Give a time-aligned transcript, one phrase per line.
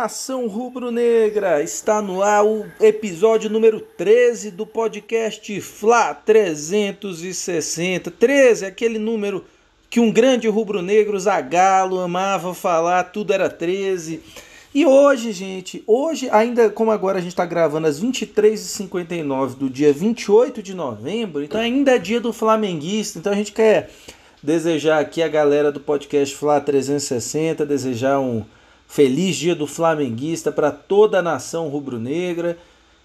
[0.00, 1.60] Nação rubro-negra!
[1.60, 8.08] Está no ar o episódio número 13 do podcast Fla 360.
[8.08, 9.44] 13, aquele número
[9.90, 14.22] que um grande rubro-negro, Zagalo, amava falar, tudo era 13.
[14.72, 19.92] E hoje, gente, hoje, ainda como agora a gente está gravando às 23h59 do dia
[19.92, 23.90] 28 de novembro, então ainda é dia do flamenguista, então a gente quer
[24.40, 28.44] desejar aqui a galera do podcast Fla 360, desejar um
[28.88, 32.58] Feliz Dia do Flamenguista para toda a nação rubro-negra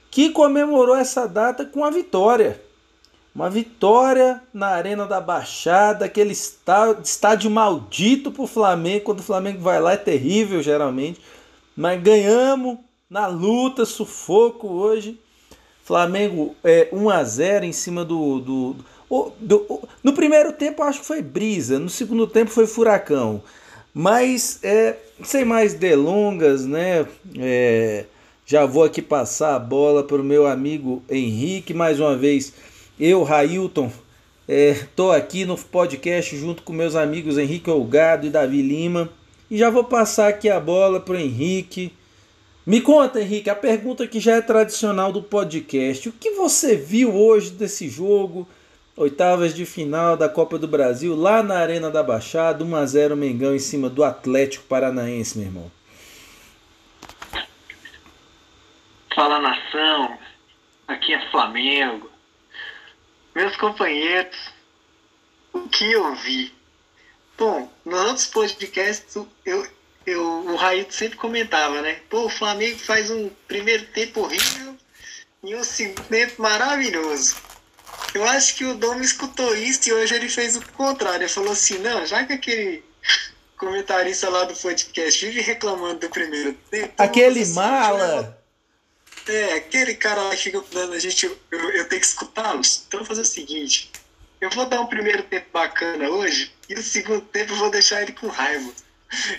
[0.09, 2.61] que comemorou essa data com a vitória.
[3.35, 9.05] Uma vitória na Arena da Baixada, aquele estádio maldito para o Flamengo.
[9.05, 11.19] Quando o Flamengo vai lá é terrível, geralmente.
[11.75, 12.77] Mas ganhamos
[13.09, 15.19] na luta, sufoco hoje.
[15.83, 18.75] Flamengo é 1 a 0 em cima do, do,
[19.09, 23.43] do, do, No primeiro tempo acho que foi brisa, no segundo tempo foi furacão.
[23.93, 27.05] Mas, é, sem mais delongas, né?
[27.37, 28.05] É,
[28.45, 31.73] já vou aqui passar a bola para o meu amigo Henrique.
[31.73, 32.53] Mais uma vez,
[32.99, 33.91] eu, Railton,
[34.47, 39.09] estou é, aqui no podcast junto com meus amigos Henrique Olgado e Davi Lima.
[39.49, 41.93] E já vou passar aqui a bola para o Henrique.
[42.65, 46.09] Me conta, Henrique, a pergunta que já é tradicional do podcast.
[46.09, 48.47] O que você viu hoje desse jogo?
[48.95, 53.15] Oitavas de final da Copa do Brasil, lá na Arena da Baixada, 1 a 0
[53.15, 55.71] Mengão em cima do Atlético Paranaense, meu irmão.
[59.15, 60.15] Fala nação,
[60.87, 62.07] aqui é Flamengo.
[63.33, 64.37] Meus companheiros,
[65.51, 66.53] o que eu vi?
[67.35, 69.67] Bom, nos outros podcasts eu,
[70.05, 71.99] eu, o Raíto sempre comentava, né?
[72.11, 74.77] Pô, o Flamengo faz um primeiro tempo horrível
[75.43, 77.52] e um segundo tempo maravilhoso.
[78.13, 81.23] Eu acho que o Dom escutou isso e hoje ele fez o contrário.
[81.23, 82.83] Ele falou assim: não, já que aquele
[83.57, 86.93] comentarista lá do podcast vive reclamando do primeiro tempo.
[86.97, 88.39] Aquele assim, mala!
[89.27, 91.25] É, aquele cara lá que fica dando a gente.
[91.25, 92.83] Eu, eu tenho que escutá-los.
[92.87, 93.91] Então eu vou fazer o seguinte:
[94.39, 98.01] eu vou dar um primeiro tempo bacana hoje e o segundo tempo eu vou deixar
[98.01, 98.71] ele com raiva.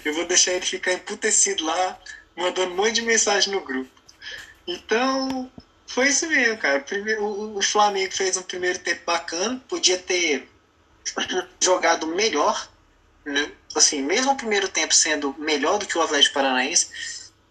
[0.05, 1.99] Eu vou deixar ele ficar emputecido lá,
[2.37, 3.91] mandando um monte de mensagem no grupo.
[4.67, 5.51] Então,
[5.94, 6.84] foi isso mesmo, cara.
[7.21, 10.49] O, Flamengo fez um primeiro tempo bacana, podia ter
[11.62, 12.69] jogado melhor,
[13.25, 13.53] né?
[13.77, 16.88] assim, mesmo o primeiro tempo sendo melhor do que o Atlético Paranaense,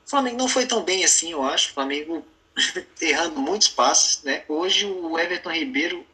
[0.06, 1.72] o Flamengo não foi tão bem assim, eu acho.
[1.72, 2.28] O Flamengo
[3.00, 4.44] errando muitos passos, né?
[4.50, 6.06] Hoje o Everton Ribeiro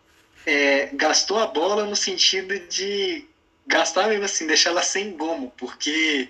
[0.46, 3.26] é, gastou a bola no sentido de
[3.66, 6.30] gastar mesmo assim, deixar ela sem gomo, porque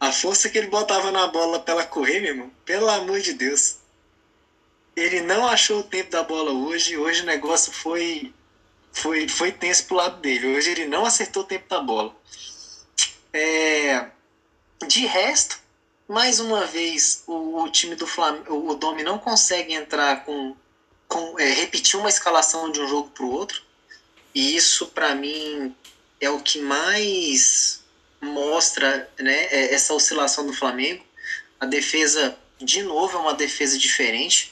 [0.00, 3.34] a força que ele botava na bola pra ela correr, meu irmão, pelo amor de
[3.34, 3.81] Deus
[4.96, 6.96] ele não achou o tempo da bola hoje.
[6.96, 8.32] Hoje o negócio foi
[8.92, 10.54] foi foi tenso pro lado dele.
[10.56, 12.14] Hoje ele não acertou o tempo da bola.
[13.32, 14.06] É,
[14.86, 15.58] de resto,
[16.06, 20.54] mais uma vez o, o time do Flamengo, o Domi não consegue entrar com,
[21.08, 23.62] com é, repetir uma escalação de um jogo para o outro.
[24.34, 25.74] E isso para mim
[26.20, 27.82] é o que mais
[28.20, 31.04] mostra né, é, essa oscilação do Flamengo.
[31.58, 34.51] A defesa, de novo, é uma defesa diferente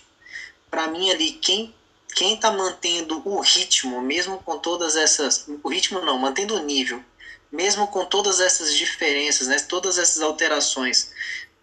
[0.71, 1.75] para mim ali quem
[2.15, 7.01] quem está mantendo o ritmo, mesmo com todas essas, o ritmo não, mantendo o nível,
[7.53, 11.13] mesmo com todas essas diferenças, né, todas essas alterações,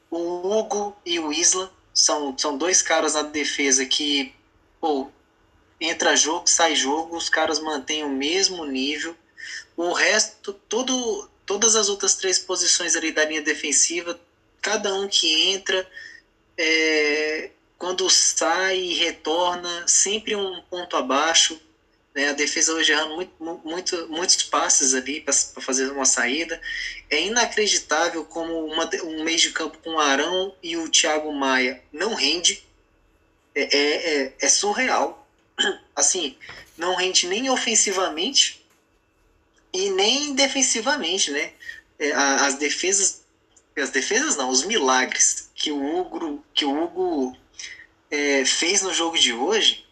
[0.09, 4.34] o Hugo e o Isla são, são dois caras na defesa que,
[4.79, 5.09] pô,
[5.79, 9.16] entra jogo, sai jogo, os caras mantêm o mesmo nível.
[9.75, 14.19] O resto, todo, todas as outras três posições ali da linha defensiva,
[14.62, 15.90] cada um que entra,
[16.57, 21.60] é, quando sai e retorna, sempre um ponto abaixo.
[22.16, 22.30] Né?
[22.30, 26.60] A defesa hoje errando muito, muito, muitos passes ali para fazer uma saída.
[27.10, 31.82] É inacreditável como uma, um meio de campo com o Arão e o Thiago Maia
[31.91, 32.64] não rende.
[33.53, 35.28] É, é, é, é surreal.
[35.96, 36.35] Assim,
[36.78, 38.66] não rende nem ofensivamente
[39.73, 41.52] e nem defensivamente, né?
[42.00, 43.23] É, as defesas,
[43.76, 47.38] as defesas não, os milagres que o Hugo, que o Hugo
[48.09, 49.86] é, fez no jogo de hoje,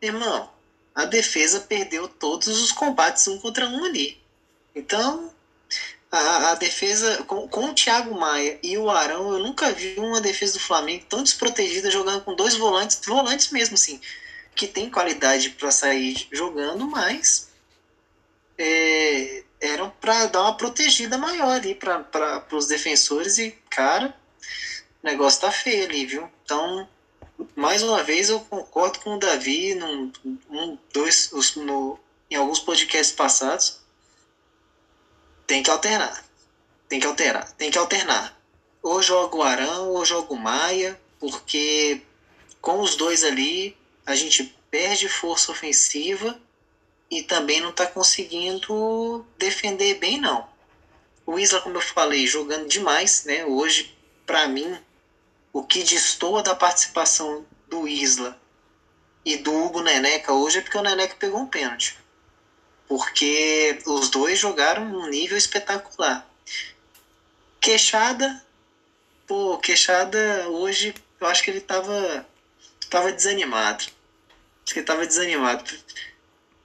[0.00, 0.50] irmão,
[0.94, 4.20] a defesa perdeu todos os combates um contra um ali.
[4.74, 5.32] Então,
[6.10, 10.20] a, a defesa, com, com, o Thiago Maia e o Arão, eu nunca vi uma
[10.20, 14.00] defesa do Flamengo tão desprotegida jogando com dois volantes, volantes mesmo assim,
[14.54, 17.50] que tem qualidade para sair jogando, mas
[18.58, 24.14] é, eram para dar uma protegida maior ali para os defensores e, cara,
[25.02, 26.28] o negócio tá feio ali, viu?
[26.44, 26.86] Então,
[27.54, 30.12] mais uma vez eu concordo com o Davi num,
[30.50, 31.98] um, dois, no,
[32.30, 33.80] em alguns podcasts passados.
[35.46, 36.24] Tem que alternar.
[36.88, 37.50] Tem que alterar.
[37.52, 38.36] Tem que alternar.
[38.82, 42.02] ou joga o Arão ou joga o Maia, porque
[42.60, 46.40] com os dois ali a gente perde força ofensiva
[47.10, 50.48] e também não está conseguindo defender bem não.
[51.26, 53.44] O Isla, como eu falei, jogando demais, né?
[53.44, 53.96] Hoje,
[54.26, 54.76] para mim,
[55.52, 58.40] o que destoa da participação do Isla
[59.24, 61.96] e do Hugo Neneca hoje é porque o Neneca pegou um pênalti.
[62.88, 66.28] Porque os dois jogaram um nível espetacular.
[67.60, 68.44] Queixada,
[69.26, 72.26] pô, Queixada hoje, eu acho que ele tava,
[72.90, 73.84] tava desanimado.
[74.64, 75.64] Acho que ele tava desanimado.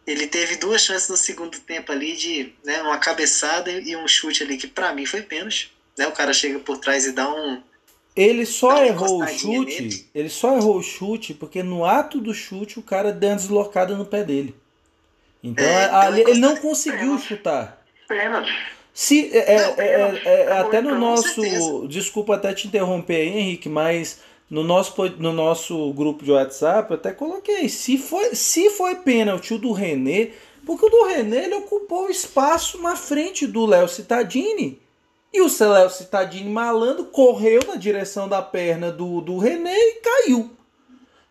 [0.06, 4.42] Ele teve duas chances no segundo tempo ali de né, uma cabeçada e um chute
[4.42, 5.72] ali que para mim foi pênalti.
[5.98, 6.08] Né?
[6.08, 7.62] O cara chega por trás e dá um.
[8.18, 9.82] Ele só errou o chute.
[9.82, 10.06] Nele.
[10.16, 13.96] Ele só errou o chute porque no ato do chute o cara deu uma deslocada
[13.96, 14.56] no pé dele.
[15.44, 17.86] Então é, ali, ele não conseguiu chutar.
[18.08, 18.52] Pênalti.
[18.92, 21.88] Se, é, é, é, é até no nosso.
[21.88, 26.98] Desculpa até te interromper aí, Henrique, mas no nosso, no nosso grupo de WhatsApp, eu
[26.98, 27.70] até coloquei.
[27.70, 30.32] Se foi, se foi pênalti o do René,
[30.66, 34.82] porque o do René ele ocupou o espaço na frente do Léo Cittadini.
[35.38, 40.52] E o Léo Cittadini malandro correu na direção da perna do, do René e caiu.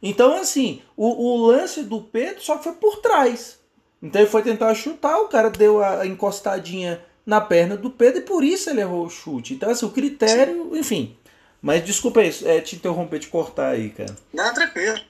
[0.00, 3.58] Então, assim, o, o lance do Pedro só foi por trás.
[4.00, 8.25] Então ele foi tentar chutar, o cara deu a encostadinha na perna do Pedro e
[8.25, 9.55] por isso ele errou o chute.
[9.55, 10.79] Então, assim, o critério, Sim.
[10.79, 11.19] enfim,
[11.61, 14.14] mas desculpa aí, é, te interromper, te cortar aí, cara.
[14.32, 15.00] Não, tranquilo.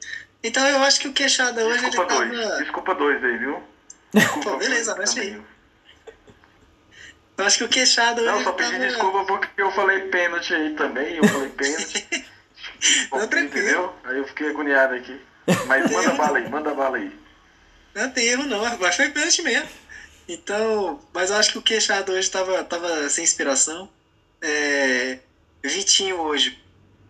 [0.43, 2.48] Então eu acho que o queixada hoje desculpa ele dois.
[2.48, 2.62] tava.
[2.62, 3.62] Desculpa dois aí, viu?
[4.14, 5.43] Desculpa Pô, beleza, mexe aí.
[7.38, 8.30] Eu acho que o queixada hoje.
[8.30, 8.86] Não, só pedi tava...
[8.86, 11.16] desculpa porque eu falei pênalti aí também.
[11.16, 12.06] Eu falei pênalti.
[13.12, 13.66] Não, tranquilo.
[13.66, 13.94] Entendeu?
[14.04, 15.20] Aí eu fiquei agoniado aqui.
[15.66, 17.12] Mas manda bala aí, manda bala aí.
[17.94, 19.68] Não tem erro não, mas foi pênalti mesmo.
[20.28, 23.88] Então, mas eu acho que o queixado hoje tava, tava sem inspiração.
[24.42, 25.18] É,
[25.62, 26.62] Vitinho hoje,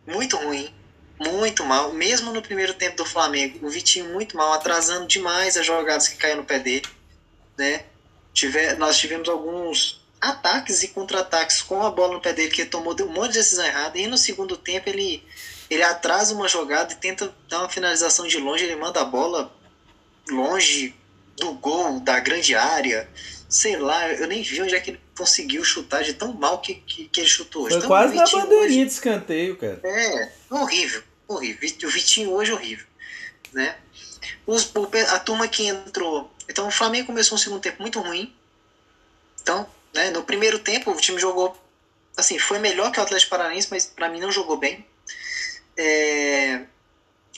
[0.07, 0.73] muito ruim,
[1.19, 1.93] muito mal.
[1.93, 6.17] Mesmo no primeiro tempo do Flamengo, o Vitinho muito mal, atrasando demais as jogadas que
[6.17, 6.87] caíram no pé dele.
[7.57, 7.85] Né?
[8.33, 12.71] Tiver, nós tivemos alguns ataques e contra-ataques com a bola no pé dele, que ele
[12.71, 13.99] tomou um monte de decisão errada.
[13.99, 15.23] E no segundo tempo ele,
[15.71, 19.53] ele atrasa uma jogada e tenta dar uma finalização de longe, ele manda a bola
[20.29, 20.95] longe
[21.37, 23.09] do gol, da grande área.
[23.49, 26.75] Sei lá, eu nem vi onde é que ele conseguiu chutar de tão mal que,
[26.75, 27.71] que, que ele chutou hoje.
[27.71, 29.81] Foi então, quase na bandeirinha de escanteio, cara.
[29.85, 31.69] É, horrível, horrível.
[31.85, 32.87] O Vitinho hoje horrível,
[33.53, 33.77] né?
[34.47, 34.73] Os,
[35.13, 36.33] a turma que entrou...
[36.49, 38.35] Então o Flamengo começou um segundo tempo muito ruim.
[39.43, 41.57] Então, né, no primeiro tempo o time jogou...
[42.17, 44.87] Assim, foi melhor que o Atlético Paranaense, mas para mim não jogou bem.
[45.77, 46.63] É,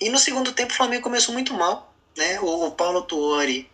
[0.00, 1.92] e no segundo tempo o Flamengo começou muito mal.
[2.16, 2.38] Né?
[2.40, 3.68] O, o Paulo Tuori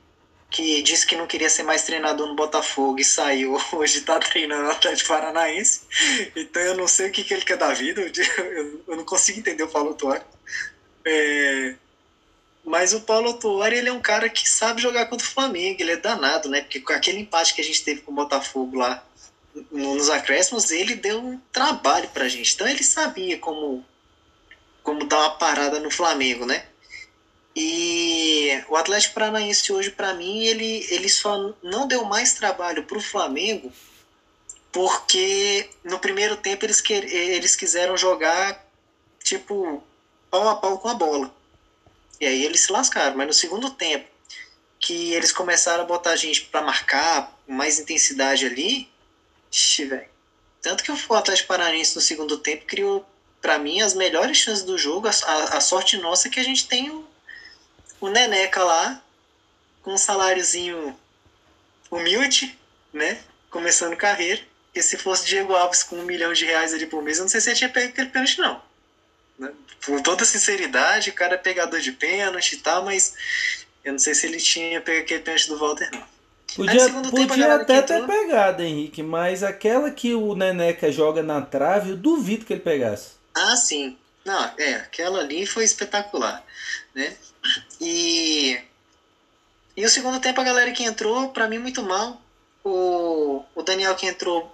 [0.55, 4.63] que disse que não queria ser mais treinador no Botafogo e saiu, hoje está treinando
[4.63, 5.81] no Atlético Paranaense.
[6.37, 8.01] Então eu não sei o que, que ele quer da vida,
[8.87, 10.23] eu, não consigo entender o Paulo Tuori.
[11.05, 11.75] É,
[12.65, 15.93] mas o Paulo Tuori ele é um cara que sabe jogar contra o Flamengo, ele
[15.93, 16.63] é danado, né?
[16.63, 19.05] Porque com aquele empate que a gente teve com o Botafogo lá
[19.71, 22.55] nos acréscimos, ele deu um trabalho pra gente.
[22.55, 23.85] Então ele sabia como,
[24.83, 26.65] como dar uma parada no Flamengo, né?
[27.55, 32.99] E o Atlético Paranaense hoje, para mim, ele, ele só não deu mais trabalho para
[32.99, 33.73] o Flamengo
[34.75, 38.61] porque no primeiro tempo eles, que, eles quiseram jogar
[39.23, 39.81] tipo
[40.29, 41.33] pau a pau com a bola.
[42.21, 43.17] E aí eles se lascaram.
[43.17, 44.09] Mas no segundo tempo,
[44.79, 48.89] que eles começaram a botar a gente para marcar mais intensidade ali,
[49.79, 50.09] velho.
[50.61, 53.07] Tanto que o Atlético Paranaense no segundo tempo criou,
[53.41, 55.09] para mim, as melhores chances do jogo.
[55.09, 57.07] A, a, a sorte nossa é que a gente tem o
[58.05, 59.03] o Neneca lá,
[59.83, 60.95] com um saláriozinho
[61.91, 62.59] humilde,
[62.93, 63.19] né?
[63.51, 64.43] Começando carreira.
[64.75, 67.29] E se fosse Diego Alves com um milhão de reais ali por mês, eu não
[67.29, 68.61] sei se ele tinha pego aquele pênalti, não.
[69.39, 69.51] Né?
[69.85, 73.15] Com toda sinceridade, o cara é pegador de pênalti e tal, mas
[73.85, 76.15] eu não sei se ele tinha pego aquele pênalti do Walter, não.
[76.55, 81.97] Podia, podia até ter pegado, Henrique, mas aquela que o Neneca joga na trave, eu
[81.97, 83.15] duvido que ele pegasse.
[83.35, 83.99] Ah, sim.
[84.25, 86.45] Não, é, aquela ali foi espetacular,
[86.95, 87.15] né?
[87.81, 88.59] E,
[89.77, 92.23] e o segundo tempo a galera que entrou, para mim, muito mal.
[92.63, 94.51] O, o Daniel que entrou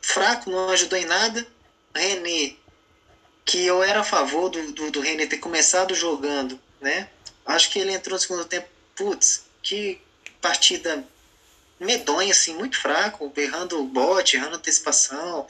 [0.00, 1.46] fraco, não ajudou em nada.
[1.94, 2.54] René,
[3.44, 7.08] que eu era a favor do, do, do René ter começado jogando, né?
[7.44, 10.00] Acho que ele entrou no segundo tempo, putz, que
[10.40, 11.04] partida
[11.78, 15.46] medonha, assim, muito fraco, errando o bote, errando antecipação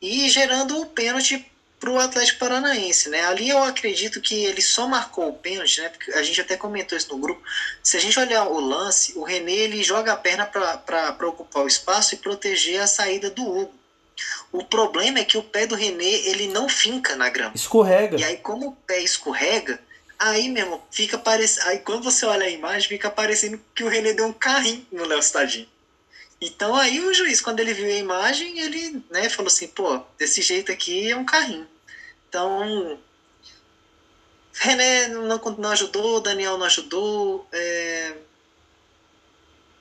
[0.00, 1.50] e gerando o pênalti
[1.84, 3.24] para o Atlético Paranaense, né?
[3.26, 5.90] Ali eu acredito que ele só marcou o pênalti, né?
[5.90, 7.42] Porque a gente até comentou isso no grupo.
[7.82, 11.68] Se a gente olhar o lance, o René ele joga a perna para ocupar o
[11.68, 13.74] espaço e proteger a saída do Hugo.
[14.52, 17.52] O problema é que o pé do René, ele não finca na grama.
[17.54, 18.18] Escorrega.
[18.18, 19.80] E aí, como o pé escorrega,
[20.18, 21.68] aí mesmo, fica parecendo.
[21.68, 25.04] Aí quando você olha a imagem, fica parecendo que o René deu um carrinho no
[25.04, 25.68] Léo Stadinho.
[26.40, 30.42] Então aí o juiz, quando ele viu a imagem, ele né, falou assim, pô, desse
[30.42, 31.66] jeito aqui é um carrinho.
[32.28, 32.98] Então,
[34.52, 38.12] René não, não ajudou, Daniel não ajudou, é...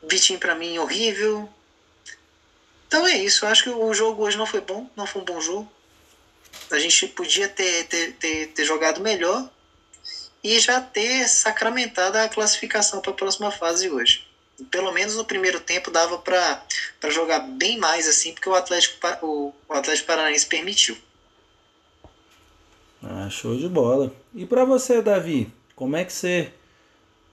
[0.04, 1.50] Vitinho pra mim horrível.
[2.94, 5.26] Então é isso, eu acho que o jogo hoje não foi bom, não foi um
[5.26, 5.68] bom jogo.
[6.70, 9.50] A gente podia ter, ter, ter, ter jogado melhor
[10.44, 14.28] e já ter sacramentado a classificação para a próxima fase hoje
[14.70, 16.62] pelo menos no primeiro tempo dava para
[17.10, 20.96] jogar bem mais assim, porque o Atlético, o, o Atlético Paranaense permitiu.
[23.02, 24.14] Ah, show de bola.
[24.36, 26.54] E para você, Davi, como é que você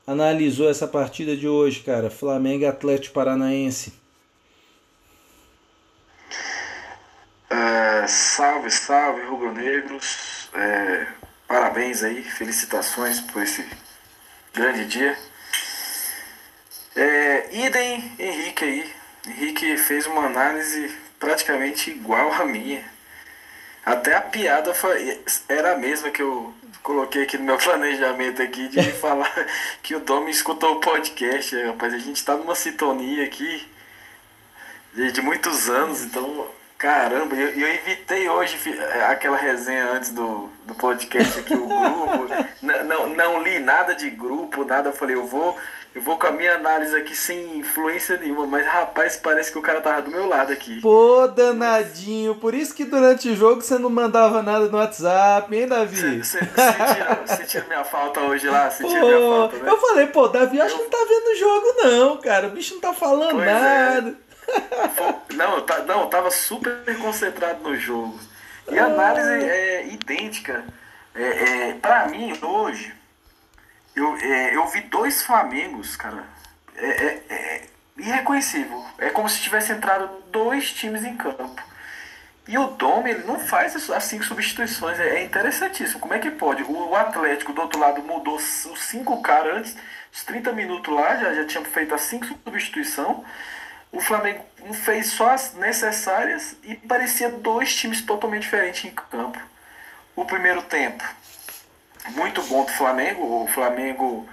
[0.07, 2.11] analisou essa partida de hoje, cara?
[2.11, 4.00] Flamengo e Atlético Paranaense.
[7.51, 10.49] É, salve, salve, rubro-negros.
[10.55, 11.07] É,
[11.49, 13.69] parabéns aí, felicitações por esse
[14.55, 15.19] grande dia.
[16.95, 18.95] É, idem Henrique aí.
[19.27, 22.85] Henrique fez uma análise praticamente igual a minha.
[23.85, 28.69] Até a piada foi, era a mesma que eu coloquei aqui no meu planejamento aqui
[28.69, 29.33] de falar
[29.83, 31.95] que o Dom escutou o podcast, rapaz.
[31.95, 33.69] A gente tá numa sintonia aqui
[34.95, 36.49] de muitos anos, então,
[36.81, 38.57] caramba, eu, eu evitei hoje
[39.07, 42.27] aquela resenha antes do, do podcast aqui, o grupo.
[42.63, 44.89] não, não, não li nada de grupo, nada.
[44.89, 45.59] Eu falei, eu vou
[45.93, 49.63] eu vou com a minha análise aqui sem influência nenhuma, mas rapaz, parece que o
[49.63, 50.81] cara tava do meu lado aqui.
[50.81, 52.37] Pô, danadinho.
[52.37, 56.19] Por isso que durante o jogo você não mandava nada no WhatsApp, hein, Davi?
[56.19, 56.39] Você
[57.27, 58.71] sentiu minha falta hoje lá?
[58.71, 59.69] Sentiu minha falta, né?
[59.69, 60.79] Eu falei, pô, Davi acho eu...
[60.79, 62.47] que não tá vendo o jogo, não, cara.
[62.47, 63.53] O bicho não tá falando pois é.
[63.53, 64.11] nada.
[64.11, 64.30] É.
[65.35, 68.19] Não, tá, não, tava super concentrado no jogo.
[68.71, 70.65] E a análise é idêntica.
[71.15, 71.23] É,
[71.71, 72.95] é, pra mim, hoje
[73.95, 76.25] eu, é, eu vi dois Flamengos, cara.
[76.77, 77.63] É, é, é,
[77.97, 78.85] irreconhecível.
[78.99, 81.63] É como se tivesse entrado dois times em campo.
[82.47, 84.99] E o Dom, ele não faz as cinco substituições.
[84.99, 86.01] É, é interessantíssimo.
[86.01, 86.63] Como é que pode?
[86.63, 89.77] O Atlético do outro lado mudou os cinco caras antes,
[90.13, 93.19] os 30 minutos lá, já, já tinha feito as cinco substituições.
[93.93, 94.45] O Flamengo
[94.85, 99.41] fez só as necessárias e parecia dois times totalmente diferentes em campo.
[100.15, 101.03] O primeiro tempo,
[102.11, 103.43] muito bom do Flamengo.
[103.43, 104.29] O Flamengo,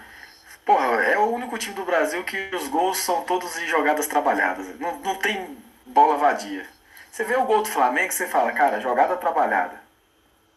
[0.65, 4.67] porra, é o único time do Brasil que os gols são todos em jogadas trabalhadas.
[4.79, 6.67] Não, não tem bola vadia.
[7.11, 9.81] Você vê o gol do Flamengo, você fala, cara, jogada trabalhada.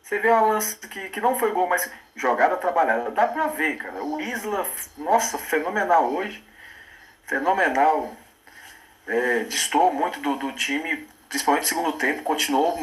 [0.03, 3.11] Você vê uma lance que, que não foi gol, mas jogada trabalhada.
[3.11, 4.03] Dá pra ver, cara.
[4.03, 4.67] O Isla,
[4.99, 6.45] nossa, fenomenal hoje.
[7.27, 8.15] Fenomenal.
[9.11, 12.23] É, distou muito do, do time, principalmente no segundo tempo.
[12.23, 12.79] Continuou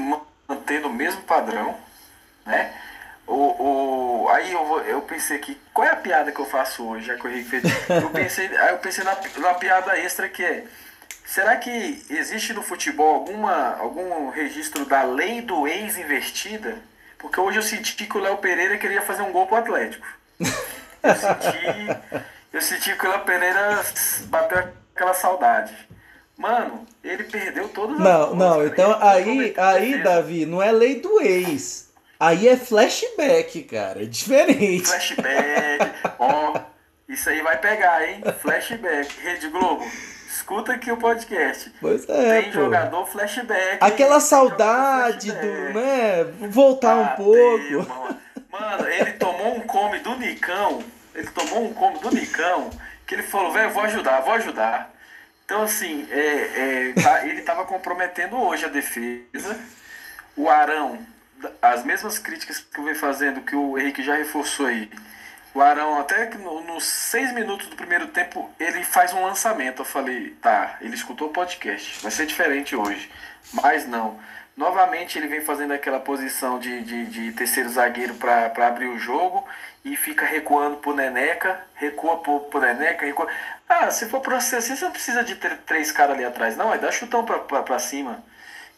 [0.47, 1.75] mantendo o mesmo padrão,
[2.45, 2.73] né?
[3.25, 7.07] O, o, aí eu, eu pensei aqui, qual é a piada que eu faço hoje,
[7.07, 7.63] já que o Henrique fez?
[7.89, 10.65] Eu pensei, aí eu pensei na, na piada extra que é.
[11.25, 16.77] Será que existe no futebol alguma, algum registro da lei do ex invertida?
[17.17, 20.07] Porque hoje eu senti que o Léo Pereira queria fazer um gol pro Atlético.
[20.39, 22.21] Eu senti,
[22.53, 23.83] eu senti que o Léo Pereira
[24.27, 25.73] bateu aquela saudade.
[26.37, 30.99] Mano, ele perdeu todas não, as Não, não, então aí, aí, Davi, não é lei
[30.99, 31.87] do ex.
[32.19, 34.03] Aí é flashback, cara.
[34.03, 34.87] É diferente.
[34.87, 35.91] Flashback.
[36.19, 36.59] Ó,
[37.09, 38.23] isso aí vai pegar, hein?
[38.39, 39.19] Flashback.
[39.21, 39.85] Rede Globo.
[40.27, 41.71] Escuta aqui o podcast.
[41.81, 42.41] Pois é.
[42.41, 42.59] Tem pô.
[42.59, 43.77] jogador flashback.
[43.81, 46.23] Aquela saudade do, né?
[46.49, 47.89] Voltar um pouco.
[47.89, 48.19] Mano.
[48.51, 50.83] mano, ele tomou um come do Nicão.
[51.15, 52.69] Ele tomou um come do Nicão.
[53.05, 54.96] Que ele falou, velho, vou ajudar, vou ajudar.
[55.47, 59.57] Então, assim, é, é, tá, ele tava comprometendo hoje a defesa.
[60.35, 60.99] O Arão
[61.61, 64.89] as mesmas críticas que eu venho fazendo, que o Henrique já reforçou aí.
[65.53, 69.81] O Arão, até que no, nos seis minutos do primeiro tempo, ele faz um lançamento.
[69.81, 73.09] Eu falei, tá, ele escutou o podcast, vai ser diferente hoje.
[73.53, 74.19] Mas não.
[74.57, 79.47] Novamente ele vem fazendo aquela posição de, de, de terceiro zagueiro para abrir o jogo
[79.85, 83.27] e fica recuando pro Neneca, recua pro, pro Neneca, recua.
[83.69, 86.57] Ah, se for pra ser assim, você não precisa de ter três caras ali atrás,
[86.57, 88.23] não, é dar chutão pra cima.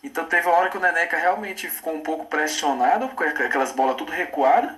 [0.04, 3.96] Então teve uma hora que o Neneca realmente ficou um pouco pressionado, com aquelas bolas
[3.96, 4.72] tudo recuadas,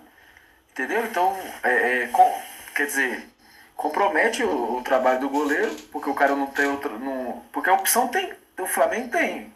[0.72, 1.03] entendeu?
[1.05, 2.41] Então, é, é, com,
[2.75, 3.27] quer dizer,
[3.75, 6.91] compromete o, o, trabalho do goleiro, porque o cara não tem outra.
[6.91, 9.51] Não, porque a opção tem, o Flamengo tem.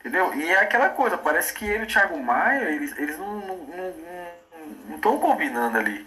[0.00, 0.34] Entendeu?
[0.34, 3.56] E é aquela coisa, parece que ele e o Thiago Maia, eles, eles não estão
[3.56, 3.94] não,
[4.88, 6.06] não, não combinando ali.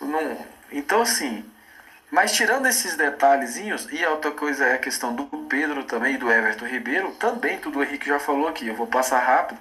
[0.00, 0.38] Não,
[0.72, 1.44] então assim,
[2.10, 6.30] Mas tirando esses detalhezinhos, e a outra coisa é a questão do Pedro também, do
[6.30, 9.58] Everton Ribeiro, também tudo o Henrique já falou aqui, eu vou passar rápido.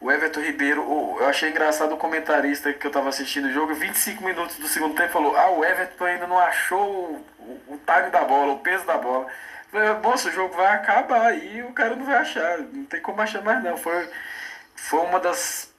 [0.00, 0.82] O Everton Ribeiro,
[1.18, 4.94] eu achei engraçado o comentarista que eu estava assistindo o jogo, 25 minutos do segundo
[4.94, 8.58] tempo, falou: Ah, o Everton ainda não achou o, o, o time da bola, o
[8.60, 9.26] peso da bola.
[10.02, 13.42] Moça, o jogo vai acabar e o cara não vai achar, não tem como achar
[13.42, 13.76] mais não.
[13.76, 14.08] Foi,
[14.76, 15.72] foi uma das,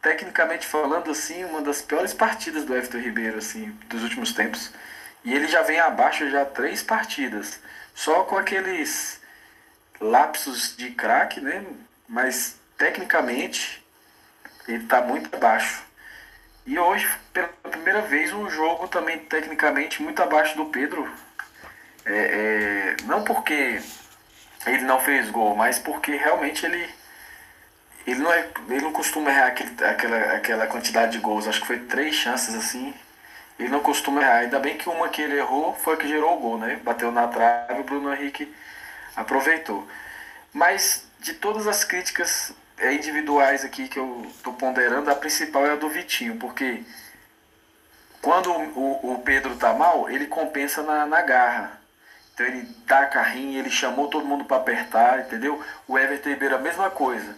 [0.00, 4.72] tecnicamente falando assim, uma das piores partidas do Everton Ribeiro, assim, dos últimos tempos.
[5.24, 7.60] E ele já vem abaixo já três partidas.
[7.94, 9.20] Só com aqueles
[10.00, 11.64] lapsos de craque, né?
[12.08, 13.84] Mas tecnicamente,
[14.66, 15.82] ele está muito abaixo.
[16.66, 21.10] E hoje, pela primeira vez, um jogo também tecnicamente muito abaixo do Pedro.
[22.06, 23.80] É, é, não porque
[24.66, 26.88] ele não fez gol, mas porque realmente ele
[28.06, 31.48] ele não, é, ele não costuma errar aquele, aquela, aquela quantidade de gols.
[31.48, 32.94] Acho que foi três chances assim.
[33.58, 34.36] Ele não costuma errar.
[34.40, 36.78] Ainda bem que uma que ele errou foi a que gerou o gol, né?
[36.84, 38.52] Bateu na trave o Bruno Henrique
[39.16, 39.86] aproveitou.
[40.52, 45.72] Mas de todas as críticas é, individuais aqui que eu estou ponderando, a principal é
[45.72, 46.82] a do Vitinho, porque
[48.20, 51.80] quando o, o Pedro tá mal, ele compensa na, na garra.
[52.34, 55.62] Então ele dá carrinho, ele chamou todo mundo para apertar, entendeu?
[55.86, 57.36] O Everton Ribeiro a mesma coisa,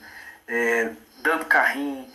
[0.48, 2.10] é, dando carrinho,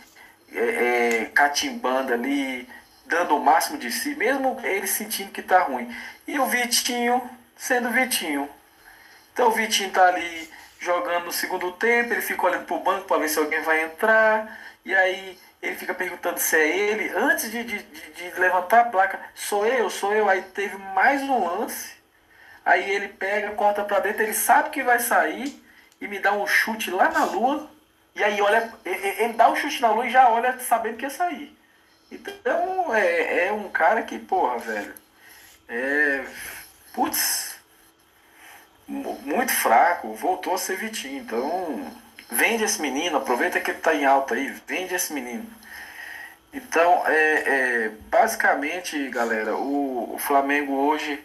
[0.52, 2.68] é, é, catimbando ali,
[3.06, 5.94] dando o máximo de si, mesmo ele sentindo que tá ruim.
[6.26, 7.22] E o Vitinho
[7.56, 8.48] sendo Vitinho.
[9.32, 13.18] Então o Vitinho tá ali jogando no segundo tempo, ele fica olhando pro banco para
[13.18, 17.62] ver se alguém vai entrar, e aí ele fica perguntando se é ele, antes de,
[17.62, 22.01] de, de, de levantar a placa, sou eu, sou eu, aí teve mais um lance,
[22.64, 25.62] aí ele pega, corta para dentro, ele sabe que vai sair,
[26.00, 27.70] e me dá um chute lá na lua,
[28.14, 31.10] e aí olha, ele dá um chute na lua e já olha sabendo que ia
[31.10, 31.56] sair.
[32.10, 34.94] Então é, é um cara que, porra, velho,
[35.68, 36.24] é.
[36.92, 37.56] Putz,
[38.86, 41.22] muito fraco, voltou a ser Vitinho.
[41.22, 41.90] Então,
[42.30, 45.46] vende esse menino, aproveita que ele está em alta aí, vende esse menino.
[46.52, 47.32] Então, é,
[47.86, 51.24] é basicamente, galera, o, o Flamengo hoje,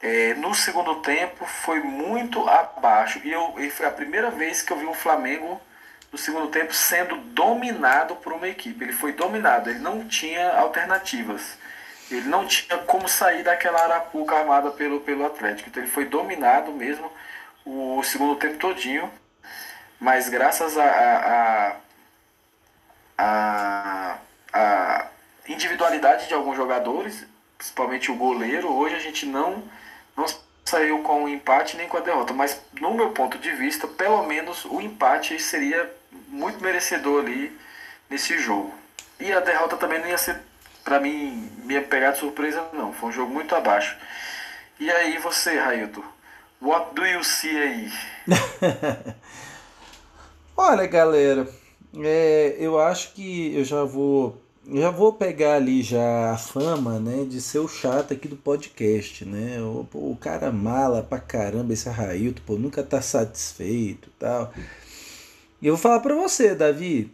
[0.00, 3.20] é, no segundo tempo, foi muito abaixo.
[3.22, 5.60] E, eu, e foi a primeira vez que eu vi o Flamengo
[6.10, 8.82] no segundo tempo sendo dominado por uma equipe.
[8.82, 11.58] Ele foi dominado, ele não tinha alternativas.
[12.10, 15.68] Ele não tinha como sair daquela arapuca armada pelo, pelo Atlético.
[15.68, 17.10] Então ele foi dominado mesmo
[17.64, 19.10] o segundo tempo todinho.
[20.00, 21.76] Mas graças a, a,
[23.18, 24.18] a,
[24.52, 25.06] a
[25.46, 27.24] individualidade de alguns jogadores,
[27.58, 29.62] principalmente o goleiro, hoje a gente não,
[30.20, 30.26] não
[30.64, 32.32] saiu com o empate nem com a derrota.
[32.32, 35.90] Mas no meu ponto de vista, pelo menos o empate seria
[36.28, 37.56] muito merecedor ali
[38.08, 38.72] nesse jogo.
[39.18, 40.40] E a derrota também não ia ser
[40.84, 42.92] para mim, me pegar de surpresa, não.
[42.92, 43.96] Foi um jogo muito abaixo.
[44.78, 46.02] E aí, você, Railton,
[46.60, 47.92] what do you see aí?
[50.56, 51.48] Olha, galera,
[52.02, 57.24] é, eu acho que eu já vou já vou pegar ali já a fama, né,
[57.24, 59.60] de ser o chato aqui do podcast, né?
[59.60, 64.52] O, o cara mala pra caramba esse Railton, pô, nunca tá satisfeito, tal.
[65.60, 67.12] E eu vou falar para você, Davi,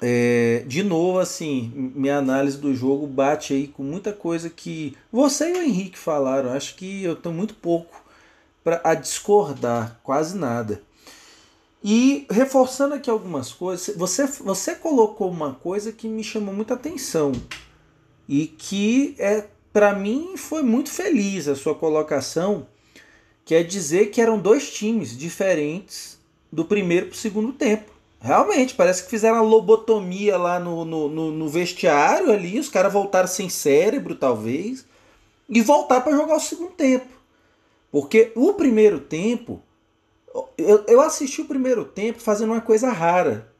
[0.00, 5.50] é, de novo, assim, minha análise do jogo bate aí com muita coisa que você
[5.50, 6.52] e o Henrique falaram.
[6.52, 8.04] Acho que eu estou muito pouco
[8.62, 10.82] para a discordar, quase nada.
[11.82, 17.32] E reforçando aqui algumas coisas, você, você colocou uma coisa que me chamou muita atenção
[18.28, 22.66] e que é para mim foi muito feliz a sua colocação,
[23.44, 26.18] que é dizer que eram dois times diferentes
[26.50, 27.92] do primeiro para o segundo tempo.
[28.20, 32.92] Realmente, parece que fizeram a lobotomia lá no, no, no, no vestiário ali, os caras
[32.92, 34.84] voltaram sem cérebro, talvez,
[35.48, 37.06] e voltar para jogar o segundo tempo.
[37.92, 39.62] Porque o primeiro tempo,
[40.56, 43.52] eu, eu assisti o primeiro tempo fazendo uma coisa rara.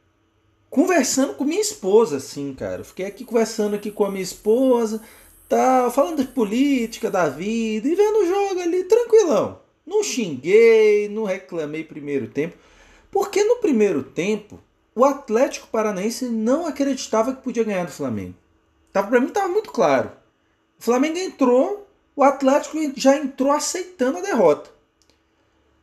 [0.69, 2.83] Conversando com minha esposa, assim, cara.
[2.83, 5.01] Fiquei aqui conversando aqui com a minha esposa,
[5.47, 9.59] tal, falando de política, da vida, e vendo o jogo ali, tranquilão.
[9.85, 12.55] Não xinguei, não reclamei primeiro tempo.
[13.09, 14.59] Porque no primeiro tempo,
[14.93, 18.35] o Atlético Paranaense não acreditava que podia ganhar do Flamengo.
[18.93, 20.11] Para mim estava muito claro.
[20.79, 24.69] O Flamengo entrou, o Atlético já entrou aceitando a derrota.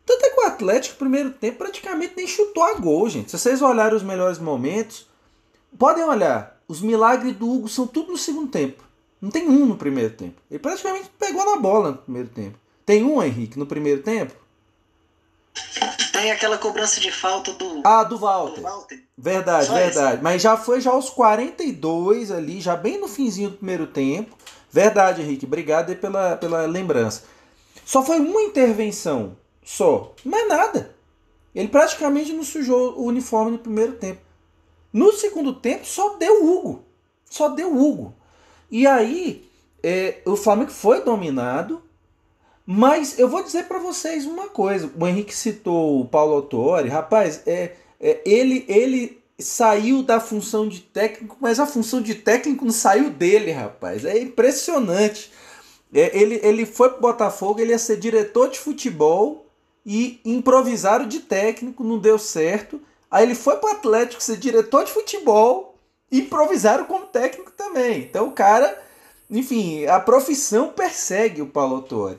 [0.06, 3.32] Tanto é que o Atlético, no primeiro tempo, praticamente nem chutou a gol, gente.
[3.32, 5.08] Se vocês olharem os melhores momentos,
[5.76, 6.56] podem olhar.
[6.68, 8.84] Os milagres do Hugo são tudo no segundo tempo.
[9.20, 10.40] Não tem um no primeiro tempo.
[10.48, 12.56] Ele praticamente pegou na bola no primeiro tempo.
[12.84, 14.32] Tem um, Henrique, no primeiro tempo?
[16.12, 17.82] Tem aquela cobrança de falta do.
[17.84, 18.60] Ah, do Walter.
[18.60, 19.02] Do Walter.
[19.18, 20.14] Verdade, Só verdade.
[20.14, 20.22] Esse.
[20.22, 24.36] Mas já foi já aos 42 ali, já bem no finzinho do primeiro tempo.
[24.70, 25.46] Verdade, Henrique.
[25.46, 27.24] Obrigado pela, pela lembrança.
[27.84, 30.94] Só foi uma intervenção só, mais nada.
[31.52, 34.20] Ele praticamente não sujou o uniforme no primeiro tempo.
[34.92, 36.84] No segundo tempo só deu Hugo.
[37.28, 38.14] Só deu Hugo.
[38.70, 39.44] E aí
[39.82, 41.82] é, o Flamengo foi dominado,
[42.64, 44.88] mas eu vou dizer para vocês uma coisa.
[44.96, 46.88] O Henrique citou o Paulo Autori.
[46.88, 52.64] Rapaz, é, é, ele, ele saiu da função de técnico, mas a função de técnico
[52.64, 54.04] não saiu dele, rapaz.
[54.04, 55.32] É impressionante.
[55.92, 59.45] É, ele, ele foi pro Botafogo, ele ia ser diretor de futebol
[59.86, 62.80] e improvisaram de técnico, não deu certo.
[63.08, 65.78] Aí ele foi pro Atlético ser diretor de futebol
[66.10, 68.00] e improvisaram como técnico também.
[68.00, 68.82] Então o cara,
[69.30, 72.18] enfim, a profissão persegue o Paulo Autori.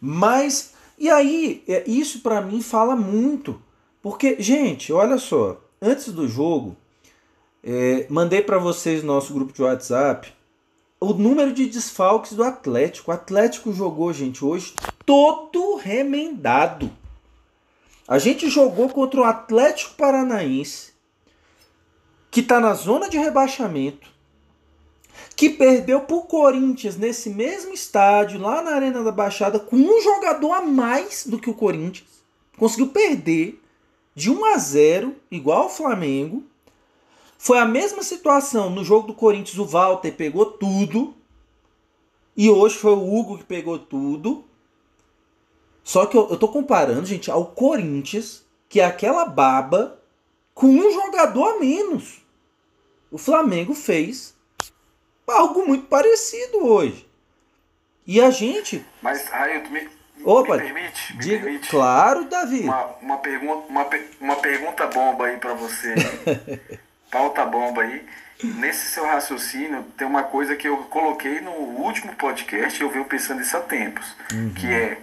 [0.00, 3.60] Mas, e aí, é, isso para mim fala muito.
[4.00, 6.74] Porque, gente, olha só, antes do jogo,
[7.62, 10.32] é, mandei para vocês no nosso grupo de WhatsApp
[10.98, 13.10] o número de desfalques do Atlético.
[13.10, 14.72] O Atlético jogou, gente, hoje
[15.04, 16.90] todo remendado.
[18.12, 20.92] A gente jogou contra o Atlético Paranaense,
[22.30, 24.06] que está na zona de rebaixamento,
[25.34, 30.02] que perdeu para o Corinthians nesse mesmo estádio, lá na Arena da Baixada, com um
[30.02, 32.06] jogador a mais do que o Corinthians.
[32.58, 33.58] Conseguiu perder
[34.14, 36.44] de 1 a 0, igual ao Flamengo.
[37.38, 41.14] Foi a mesma situação no jogo do Corinthians, o Walter pegou tudo.
[42.36, 44.44] E hoje foi o Hugo que pegou tudo.
[45.82, 49.98] Só que eu, eu tô comparando, gente, ao Corinthians, que é aquela baba,
[50.54, 52.22] com um jogador a menos.
[53.10, 54.34] O Flamengo fez
[55.26, 57.08] algo muito parecido hoje.
[58.06, 58.84] E a gente.
[59.00, 59.88] Mas, Raio, me,
[60.24, 61.16] Opa, me permite?
[61.16, 61.68] Me diga, permite?
[61.68, 62.60] Claro, Davi.
[62.60, 63.86] Uma, uma, pergunta, uma,
[64.20, 65.94] uma pergunta bomba aí pra você.
[67.10, 68.04] Pauta bomba aí.
[68.42, 73.04] Nesse seu raciocínio, tem uma coisa que eu coloquei no último podcast e eu venho
[73.04, 74.16] pensando isso há tempos.
[74.58, 74.98] Que é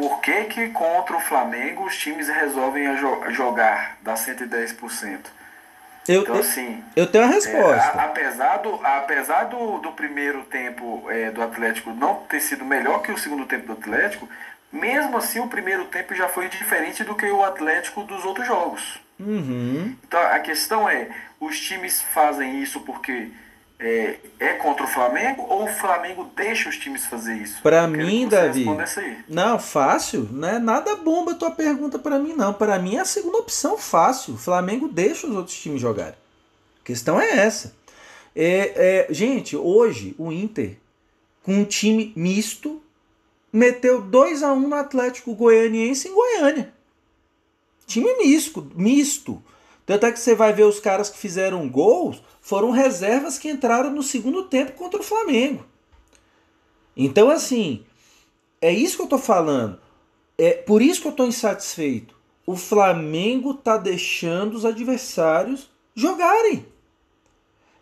[0.00, 5.18] por que, que contra o Flamengo os times resolvem a jo- a jogar, dar 110%?
[6.08, 7.98] Eu, Então, eu, assim, eu tenho uma é, resposta.
[8.00, 13.02] a- apesar do, apesar do, do primeiro tempo é, do Atlético não ter sido melhor
[13.02, 14.26] que o segundo tempo do Atlético,
[14.72, 18.98] mesmo assim o primeiro tempo já foi diferente do que o Atlético dos outros jogos.
[19.18, 19.94] Uhum.
[20.08, 21.08] Então a questão é,
[21.38, 23.28] os times fazem isso porque
[23.80, 27.62] é, é contra o Flamengo ou o Flamengo deixa os times fazer isso?
[27.62, 29.18] Pra Quero mim, Davi, responda isso aí.
[29.26, 30.58] Não, fácil, né?
[30.58, 32.52] Nada bomba a tua pergunta para mim, não.
[32.52, 34.34] Para mim é a segunda opção fácil.
[34.34, 36.14] O Flamengo deixa os outros times jogarem.
[36.82, 37.74] A questão é essa.
[38.36, 40.76] É, é, gente, hoje o Inter,
[41.42, 42.82] com um time misto,
[43.50, 46.72] meteu 2 a 1 no Atlético Goianiense em Goiânia.
[47.86, 49.42] Time misto, misto.
[49.86, 53.92] Tanto é que você vai ver os caras que fizeram gols, foram reservas que entraram
[53.92, 55.64] no segundo tempo contra o Flamengo.
[56.96, 57.84] Então, assim,
[58.60, 59.78] é isso que eu tô falando.
[60.36, 62.12] É por isso que eu tô insatisfeito.
[62.44, 66.66] O Flamengo tá deixando os adversários jogarem.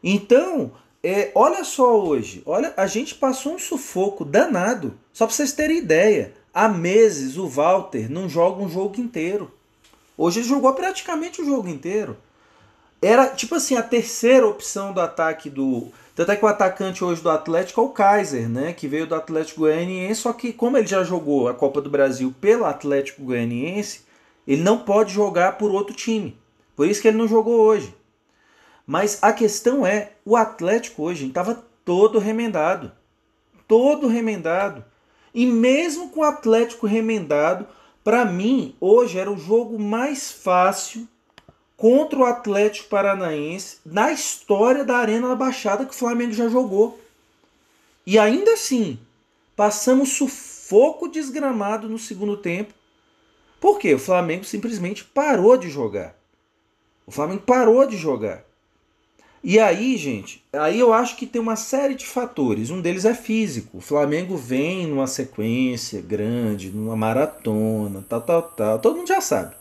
[0.04, 4.98] Então, é, olha só hoje, olha, a gente passou um sufoco danado.
[5.14, 9.50] Só para vocês terem ideia, há meses o Walter não joga um jogo inteiro.
[10.14, 12.18] Hoje ele jogou praticamente o jogo inteiro.
[13.00, 15.88] Era tipo assim a terceira opção do ataque do.
[16.16, 18.72] Tanto é que o atacante hoje do Atlético é o Kaiser, né?
[18.72, 22.34] Que veio do Atlético Goianiense, só que como ele já jogou a Copa do Brasil
[22.40, 24.00] pelo Atlético Goianiense,
[24.46, 26.36] ele não pode jogar por outro time.
[26.74, 27.94] Por isso que ele não jogou hoje.
[28.84, 32.90] Mas a questão é, o Atlético hoje estava todo remendado.
[33.68, 34.84] Todo remendado.
[35.32, 37.66] E mesmo com o Atlético remendado,
[38.02, 41.06] para mim, hoje era o jogo mais fácil
[41.78, 47.00] contra o Atlético Paranaense na história da Arena da Baixada que o Flamengo já jogou.
[48.04, 48.98] E ainda assim,
[49.54, 52.74] passamos sufoco desgramado no segundo tempo.
[53.60, 53.94] Por quê?
[53.94, 56.16] O Flamengo simplesmente parou de jogar.
[57.06, 58.44] O Flamengo parou de jogar.
[59.42, 62.70] E aí, gente, aí eu acho que tem uma série de fatores.
[62.70, 63.78] Um deles é físico.
[63.78, 68.78] O Flamengo vem numa sequência grande, numa maratona, tal, tal, tal.
[68.80, 69.54] Todo mundo já sabe.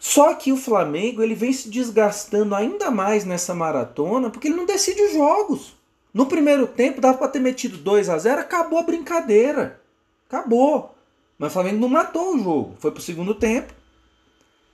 [0.00, 4.64] Só que o Flamengo ele vem se desgastando ainda mais nessa maratona porque ele não
[4.64, 5.76] decide os jogos.
[6.12, 9.78] No primeiro tempo dava para ter metido 2 a 0 acabou a brincadeira.
[10.26, 10.94] Acabou.
[11.38, 12.76] Mas o Flamengo não matou o jogo.
[12.78, 13.74] Foi pro segundo tempo.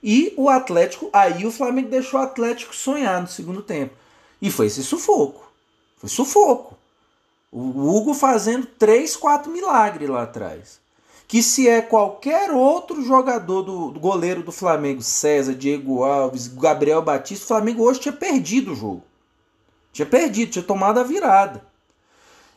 [0.01, 3.95] E o Atlético, aí o Flamengo deixou o Atlético sonhar no segundo tempo.
[4.41, 5.51] E foi esse sufoco.
[5.97, 6.77] Foi sufoco.
[7.51, 10.79] O Hugo fazendo 3, 4 milagres lá atrás.
[11.27, 17.01] Que se é qualquer outro jogador do, do goleiro do Flamengo, César, Diego Alves, Gabriel
[17.01, 19.03] Batista, o Flamengo hoje tinha perdido o jogo.
[19.91, 21.65] Tinha perdido, tinha tomado a virada.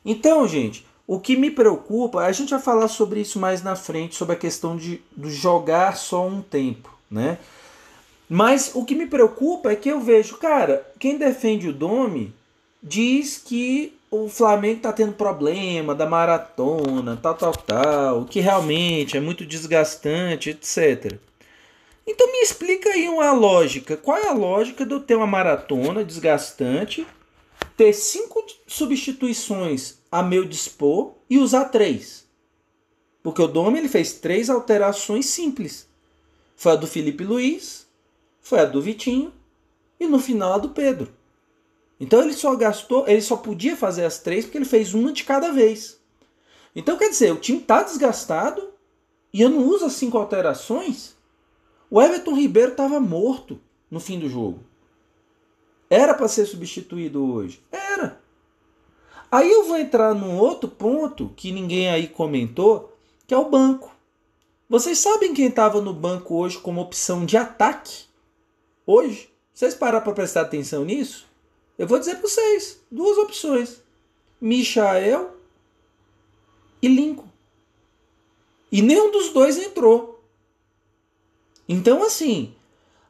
[0.05, 4.15] Então, gente, o que me preocupa, a gente vai falar sobre isso mais na frente,
[4.15, 7.39] sobre a questão de, de jogar só um tempo, né?
[8.29, 12.33] Mas o que me preocupa é que eu vejo, cara, quem defende o Domi
[12.81, 19.21] diz que o Flamengo está tendo problema da maratona, tal, tal, tal, que realmente é
[19.21, 21.17] muito desgastante, etc.
[22.05, 23.97] Então me explica aí uma lógica.
[23.97, 27.07] Qual é a lógica de eu ter uma maratona desgastante,
[27.77, 32.29] ter cinco substituições a meu dispor e usar três?
[33.23, 35.89] Porque o Domi ele fez três alterações simples.
[36.57, 37.87] Foi a do Felipe Luiz,
[38.41, 39.33] foi a do Vitinho
[40.01, 41.20] e no final a do Pedro.
[42.01, 45.23] Então ele só gastou, ele só podia fazer as três porque ele fez uma de
[45.23, 46.01] cada vez.
[46.75, 48.71] Então quer dizer, o time está desgastado
[49.33, 51.15] e eu não uso as cinco alterações.
[51.91, 53.61] O Everton Ribeiro estava morto
[53.91, 54.61] no fim do jogo.
[55.91, 57.63] Era para ser substituído hoje.
[57.71, 58.21] Era.
[59.31, 63.95] Aí eu vou entrar num outro ponto que ninguém aí comentou, que é o banco.
[64.69, 68.11] Vocês sabem quem estava no banco hoje como opção de ataque?
[68.91, 71.29] hoje, vocês parar para prestar atenção nisso,
[71.81, 73.81] eu vou dizer para vocês duas opções:
[74.39, 75.35] Michael
[76.83, 77.31] e Lincoln.
[78.71, 80.23] E nenhum dos dois entrou.
[81.67, 82.55] Então, assim,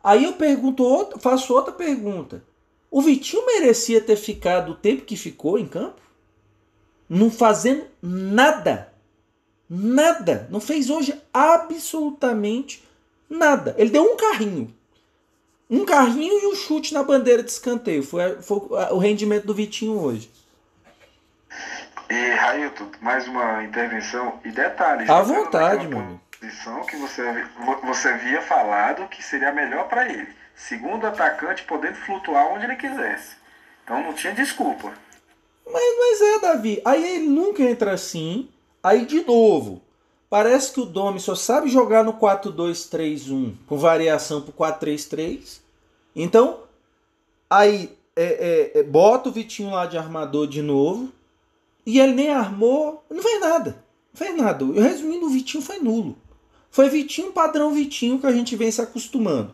[0.05, 2.45] aí eu pergunto, faço outra pergunta.
[2.89, 6.01] O Vitinho merecia ter ficado o tempo que ficou em campo?
[7.09, 8.95] Não fazendo nada.
[9.69, 10.47] Nada.
[10.49, 12.85] Não fez hoje absolutamente
[13.29, 13.75] nada.
[13.77, 14.73] Ele deu um carrinho
[15.71, 18.03] um carrinho e um chute na bandeira de escanteio.
[18.03, 18.59] Foi, foi
[18.91, 20.31] o rendimento do Vitinho hoje.
[22.11, 24.41] E, Railton, mais uma intervenção.
[24.45, 26.21] E detalhe, à vontade, mano.
[26.41, 27.23] Posição que você,
[27.85, 30.29] você havia falado que seria melhor para ele.
[30.57, 33.37] Segundo atacante, podendo flutuar onde ele quisesse.
[33.85, 34.93] Então não tinha desculpa.
[35.65, 36.83] Mas, mas é, Davi.
[36.85, 38.51] Aí ele nunca entra assim.
[38.83, 39.83] Aí de novo.
[40.31, 45.59] Parece que o Domi só sabe jogar no 4-2-3-1 com variação pro 4-3-3.
[46.15, 46.61] Então,
[47.51, 51.13] aí é, é, é, bota o Vitinho lá de armador de novo.
[51.85, 53.85] E ele nem armou, não fez nada.
[54.13, 54.65] Não fez nada.
[54.81, 56.17] Resumindo, o Vitinho foi nulo.
[56.71, 59.53] Foi Vitinho padrão Vitinho que a gente vem se acostumando.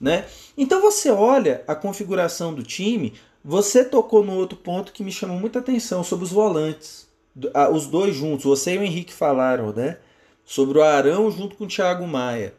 [0.00, 0.24] Né?
[0.56, 5.38] Então você olha a configuração do time, você tocou no outro ponto que me chamou
[5.38, 7.08] muita atenção sobre os volantes.
[7.72, 9.98] Os dois juntos, você e o Henrique falaram, né?
[10.52, 12.54] Sobre o Arão junto com o Thiago Maia.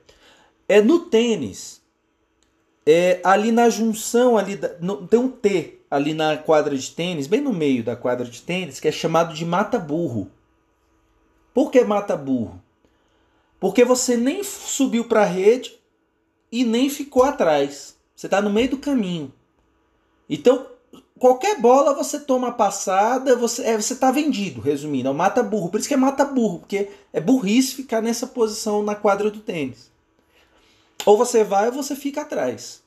[0.68, 1.80] É no tênis.
[2.84, 7.28] É ali na junção ali da, no, tem um T ali na quadra de tênis,
[7.28, 10.32] bem no meio da quadra de tênis, que é chamado de mata burro.
[11.54, 12.60] Por que mata burro?
[13.60, 15.80] Porque você nem subiu para a rede
[16.52, 17.96] e nem ficou atrás.
[18.16, 19.32] Você está no meio do caminho.
[20.28, 20.66] Então,
[21.24, 25.70] qualquer bola você toma passada, você é, você tá vendido, resumindo, é o mata burro.
[25.70, 29.40] Por isso que é mata burro, porque é burrice ficar nessa posição na quadra do
[29.40, 29.90] tênis.
[31.06, 32.84] Ou você vai ou você fica atrás.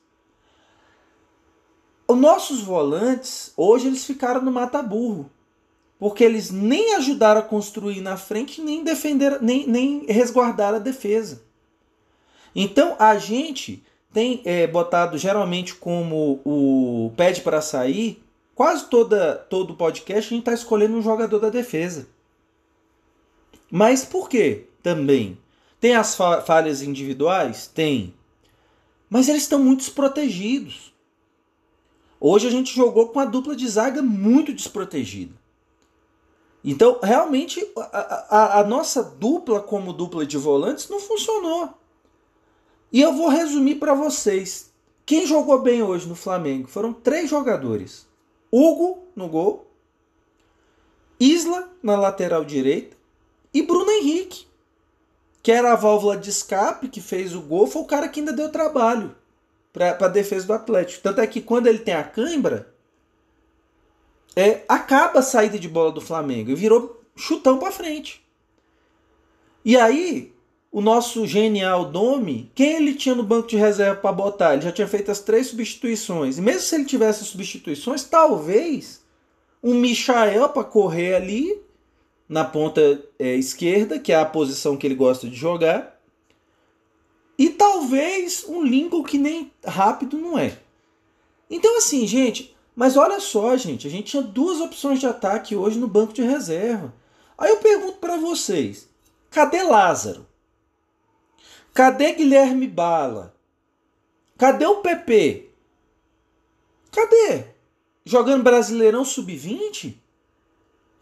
[2.06, 5.30] Os nossos volantes, hoje eles ficaram no mata burro.
[5.98, 11.42] Porque eles nem ajudaram a construir na frente, nem defender, nem, nem resguardar a defesa.
[12.54, 18.25] Então a gente tem é, botado geralmente como o pede para sair,
[18.56, 22.08] quase toda todo podcast a gente está escolhendo um jogador da defesa.
[23.70, 24.66] Mas por quê?
[24.82, 25.38] Também.
[25.78, 27.70] Tem as falhas individuais?
[27.72, 28.14] Tem.
[29.10, 30.92] Mas eles estão muito desprotegidos.
[32.18, 35.34] Hoje a gente jogou com a dupla de zaga muito desprotegida.
[36.64, 41.70] Então, realmente, a, a, a nossa dupla como dupla de volantes não funcionou.
[42.90, 44.72] E eu vou resumir para vocês.
[45.04, 48.06] Quem jogou bem hoje no Flamengo foram três jogadores:
[48.50, 49.66] Hugo no gol,
[51.18, 52.96] Isla na lateral direita
[53.52, 54.46] e Bruno Henrique,
[55.42, 58.32] que era a válvula de escape que fez o gol, foi o cara que ainda
[58.32, 59.16] deu trabalho
[59.72, 61.02] para a defesa do Atlético.
[61.02, 62.74] Tanto é que quando ele tem a cãibra,
[64.34, 68.22] é, acaba a saída de bola do Flamengo e virou chutão para frente.
[69.64, 70.35] E aí,
[70.76, 74.52] o nosso genial Domi, quem ele tinha no banco de reserva para botar?
[74.52, 76.36] Ele já tinha feito as três substituições.
[76.36, 79.02] E mesmo se ele tivesse substituições, talvez
[79.62, 81.62] um Michael para correr ali
[82.28, 85.98] na ponta é, esquerda, que é a posição que ele gosta de jogar.
[87.38, 90.58] E talvez um Lincoln que nem rápido não é.
[91.48, 95.78] Então assim, gente, mas olha só, gente, a gente tinha duas opções de ataque hoje
[95.78, 96.92] no banco de reserva.
[97.38, 98.86] Aí eu pergunto para vocês,
[99.30, 100.26] cadê Lázaro?
[101.76, 103.34] Cadê Guilherme Bala?
[104.38, 105.50] Cadê o PP?
[106.90, 107.44] Cadê?
[108.02, 109.94] Jogando Brasileirão Sub-20?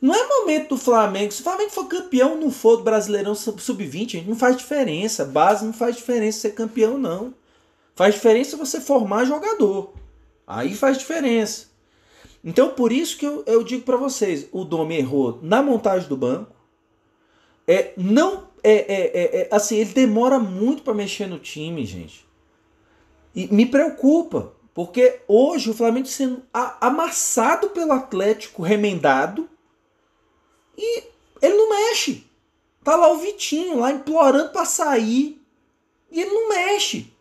[0.01, 1.31] Não é momento do Flamengo.
[1.31, 5.25] Se o Flamengo for campeão, não for do Brasileirão Sub-20, não faz diferença.
[5.25, 7.33] Base não faz diferença ser campeão, não.
[7.95, 9.95] Faz diferença você formar jogador.
[10.45, 11.69] Aí faz diferença.
[12.43, 16.17] Então, por isso que eu, eu digo para vocês: o Domi errou na montagem do
[16.17, 16.53] banco.
[17.65, 22.27] É, não é, é, é, é assim, ele demora muito para mexer no time, gente.
[23.35, 26.43] E me preocupa, porque hoje o Flamengo sendo
[26.81, 29.49] amassado pelo Atlético remendado
[30.77, 31.05] e
[31.43, 32.25] ele não mexe.
[32.83, 35.41] Tá lá o Vitinho lá implorando para sair
[36.11, 37.13] e ele não mexe.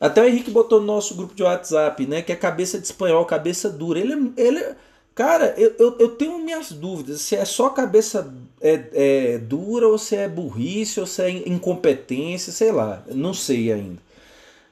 [0.00, 2.20] Até o Henrique botou no nosso grupo de WhatsApp, né?
[2.20, 3.98] Que é cabeça de espanhol, cabeça dura.
[3.98, 4.74] Ele, ele
[5.14, 9.98] cara, eu, eu, eu tenho minhas dúvidas se é só cabeça é, é, dura ou
[9.98, 13.02] se é burrice ou se é incompetência, sei lá.
[13.08, 14.02] Não sei ainda.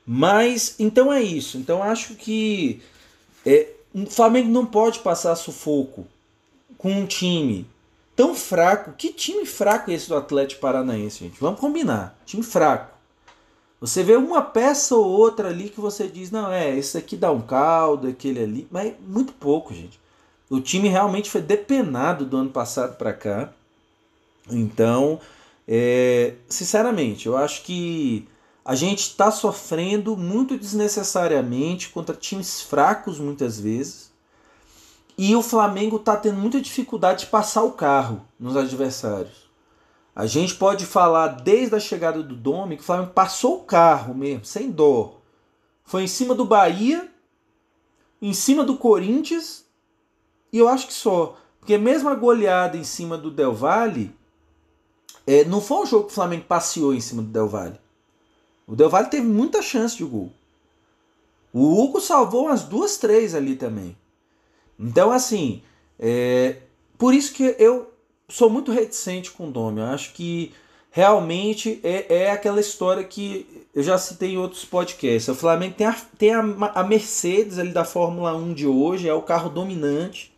[0.07, 1.59] Mas, então é isso.
[1.59, 2.81] Então acho que
[3.47, 6.07] é, o Flamengo não pode passar sufoco
[6.79, 7.67] com um time
[8.17, 8.93] tão fraco.
[8.93, 11.41] Que time fraco é esse do Atlético Paranaense, gente?
[11.41, 12.19] Vamos combinar.
[12.27, 12.93] Time fraco.
[13.81, 17.33] Você vê uma peça ou outra ali que você diz, não, é, esse aqui dá
[17.33, 20.01] um caldo, aquele ali, mas muito pouco, gente.
[20.53, 23.51] O time realmente foi depenado do ano passado para cá.
[24.51, 25.19] Então,
[25.67, 28.29] é, sinceramente, eu acho que
[28.63, 34.13] a gente está sofrendo muito desnecessariamente contra times fracos muitas vezes.
[35.17, 39.51] E o Flamengo está tendo muita dificuldade de passar o carro nos adversários.
[40.15, 44.15] A gente pode falar desde a chegada do Dome que o Flamengo passou o carro
[44.15, 45.19] mesmo, sem dó.
[45.83, 47.11] Foi em cima do Bahia,
[48.21, 49.65] em cima do Corinthians,
[50.53, 51.37] e eu acho que só.
[51.59, 54.15] Porque mesmo a goleada em cima do Del Valle,
[55.27, 57.81] é, não foi um jogo que o Flamengo passeou em cima do Del Valle.
[58.67, 60.33] O Del Valle teve muita chance de gol.
[61.53, 63.97] O Hugo salvou umas duas, três ali também.
[64.79, 65.63] Então, assim,
[65.99, 66.57] é,
[66.99, 67.93] por isso que eu
[68.29, 69.81] sou muito reticente com o Domi.
[69.81, 70.53] Eu acho que
[70.91, 75.29] realmente é, é aquela história que eu já citei em outros podcasts.
[75.29, 76.41] O Flamengo tem a, tem a,
[76.75, 80.32] a Mercedes ali da Fórmula 1 de hoje, é o carro dominante.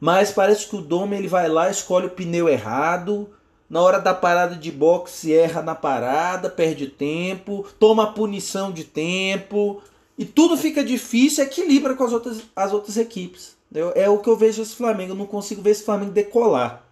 [0.00, 3.28] Mas parece que o Domi ele vai lá, escolhe o pneu errado.
[3.68, 9.82] Na hora da parada de boxe, erra na parada, perde tempo, toma punição de tempo.
[10.16, 13.56] E tudo fica difícil, equilibra com as outras, as outras equipes.
[13.94, 15.12] É o que eu vejo esse Flamengo.
[15.12, 16.84] Eu não consigo ver esse Flamengo decolar.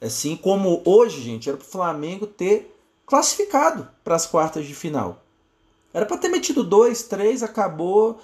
[0.00, 2.74] Assim como hoje, gente, era para o Flamengo ter
[3.06, 5.22] classificado para as quartas de final.
[5.92, 8.20] Era para ter metido dois, três, acabou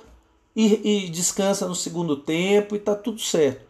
[0.55, 3.63] e, e, descansa no segundo tempo e tá tudo certo.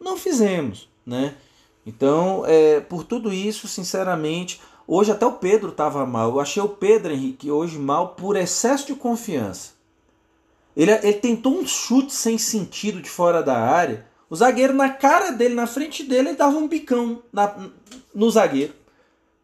[0.00, 1.34] Não fizemos, né?
[1.84, 6.30] Então, é, por tudo isso, sinceramente, hoje até o Pedro estava mal.
[6.30, 9.72] Eu achei o Pedro Henrique hoje mal por excesso de confiança.
[10.76, 15.32] Ele, ele tentou um chute sem sentido de fora da área o zagueiro, na cara
[15.32, 17.52] dele, na frente dele, ele dava um bicão na,
[18.14, 18.72] no zagueiro.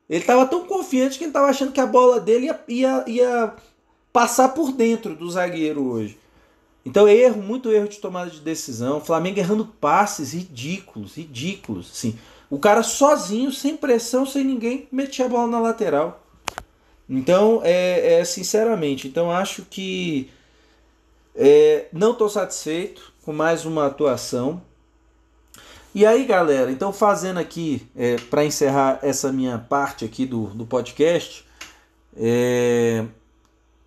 [0.08, 3.54] Ele estava tão confiante que ele estava achando que a bola dele ia, ia, ia
[4.12, 6.16] passar por dentro do zagueiro hoje.
[6.86, 9.00] Então, erro, muito erro de tomada de decisão.
[9.00, 11.90] Flamengo errando passes ridículos, ridículos.
[11.90, 12.16] Assim.
[12.48, 16.24] O cara sozinho, sem pressão, sem ninguém, metia a bola na lateral.
[17.10, 20.30] Então, é, é sinceramente, então acho que
[21.34, 24.62] é, não estou satisfeito com mais uma atuação.
[25.94, 30.66] E aí, galera, então fazendo aqui, é, para encerrar essa minha parte aqui do, do
[30.66, 31.44] podcast,
[32.16, 33.04] é,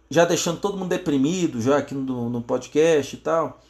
[0.10, 3.62] já deixando todo mundo deprimido já aqui no, no podcast e tal,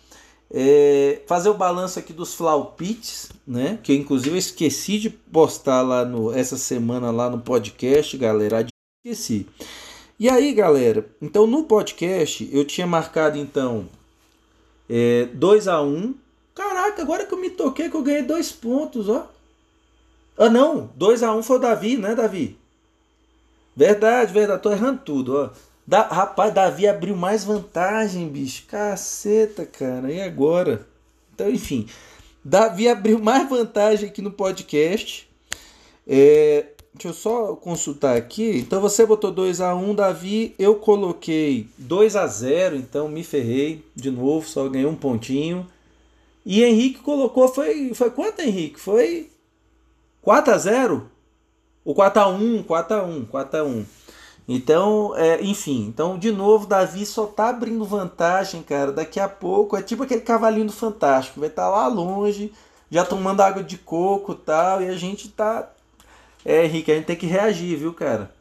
[0.52, 3.80] é, fazer o balanço aqui dos flaupites, né?
[3.84, 8.66] Que eu inclusive esqueci de postar lá no, essa semana lá no podcast, galera.
[9.06, 9.48] Esqueci.
[10.20, 13.88] E aí, galera, então no podcast eu tinha marcado então
[14.90, 16.14] é, 2 a 1
[16.60, 19.32] Caraca, agora que eu me toquei que eu ganhei dois pontos, ó.
[20.38, 20.90] Ah, não.
[21.00, 22.58] 2x1 um foi o Davi, né, Davi?
[23.74, 24.62] Verdade, verdade.
[24.62, 25.50] Tô errando tudo, ó.
[25.90, 28.64] Da, rapaz, Davi abriu mais vantagem, bicho.
[28.68, 30.12] Caceta, cara.
[30.12, 30.86] E agora?
[31.34, 31.88] Então, enfim.
[32.46, 35.28] Davi abriu mais vantagem aqui no podcast.
[36.08, 38.60] É, deixa eu só consultar aqui.
[38.60, 40.54] Então você botou 2 a 1 Davi.
[40.60, 45.66] Eu coloquei 2 a 0 então me ferrei de novo, só ganhei um pontinho.
[46.46, 48.80] E Henrique colocou, foi, foi quanto, Henrique?
[48.80, 49.32] Foi
[50.22, 51.10] 4 a 0
[51.84, 53.99] O 4 a 1 4 a 1 4 a 1
[54.52, 58.92] Então, é, enfim, então de novo, Davi só tá abrindo vantagem, cara.
[58.92, 62.52] Daqui a pouco é tipo aquele cavalinho do Fantástico, vai estar tá lá longe,
[62.90, 65.70] já tomando água de coco tal, e a gente tá.
[66.44, 68.32] É, Henrique, a gente tem que reagir, viu, cara?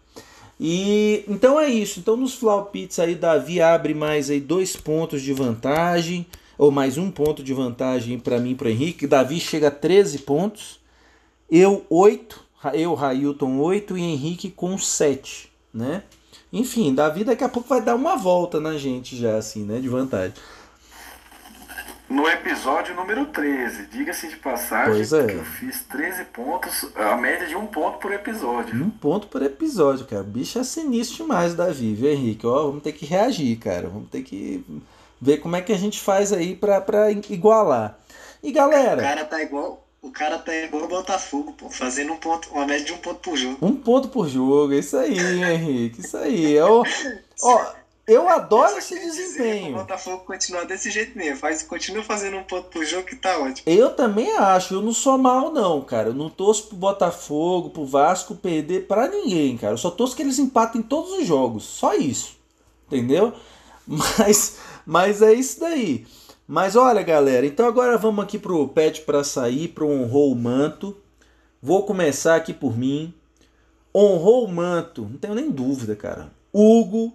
[0.59, 2.01] E então é isso.
[2.01, 6.27] Então nos flaupites aí, Davi abre mais aí dois pontos de vantagem.
[6.57, 9.07] ou mais um ponto de vantagem para mim para Henrique.
[9.07, 10.81] Davi chega a 13 pontos,
[11.51, 12.41] eu 8,
[12.73, 15.48] eu, Railton 8 e Henrique com 7,
[15.79, 16.03] né?
[16.53, 19.79] Enfim, Davi daqui a pouco vai dar uma volta na gente já, assim, né?
[19.81, 20.35] De vantagem.
[22.09, 25.27] No episódio número 13, diga-se de passagem Pois é.
[25.27, 28.75] que eu fiz 13 pontos, a média de um ponto por episódio.
[28.83, 30.23] Um ponto por episódio, cara.
[30.23, 32.47] O bicho é sinistro demais, Davi, viu, Henrique?
[32.47, 33.91] Ó, vamos ter que reagir, cara.
[33.91, 34.65] Vamos ter que
[35.21, 37.99] ver como é que a gente faz aí pra, pra igualar.
[38.43, 39.87] E O galera, cara tá igual.
[40.01, 43.21] O cara tá igual o Botafogo, pô, fazendo um ponto, uma média de um ponto
[43.21, 43.59] por jogo.
[43.61, 46.59] um ponto por jogo, é isso aí, Henrique, isso aí.
[46.61, 46.85] Ó,
[47.43, 47.73] ó,
[48.07, 49.75] eu adoro Só esse que O desempenho.
[49.77, 51.37] Botafogo continua desse jeito mesmo.
[51.37, 53.65] Faz, continua fazendo um ponto por jogo que tá ótimo.
[53.67, 56.09] Eu também acho, eu não sou mal não, cara.
[56.09, 59.75] Eu não torço pro Botafogo, pro Vasco perder pra ninguém, cara.
[59.75, 62.39] Eu só torço que eles empatem todos os jogos, só isso.
[62.87, 63.35] Entendeu?
[63.87, 66.07] Mas, mas é isso daí.
[66.51, 70.97] Mas olha, galera, então agora vamos aqui pro pet pra sair, pro honrou o manto.
[71.61, 73.13] Vou começar aqui por mim.
[73.95, 76.33] Honrou o manto, não tenho nem dúvida, cara.
[76.51, 77.13] Hugo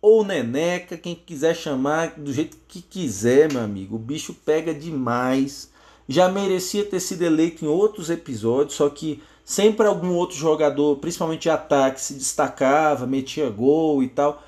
[0.00, 3.96] ou Neneca, quem quiser chamar do jeito que quiser, meu amigo.
[3.96, 5.70] O bicho pega demais.
[6.08, 11.42] Já merecia ter sido eleito em outros episódios, só que sempre algum outro jogador, principalmente
[11.42, 14.42] de ataque, se destacava, metia gol e tal.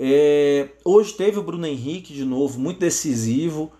[0.00, 3.72] É, hoje teve o Bruno Henrique de novo, muito decisivo,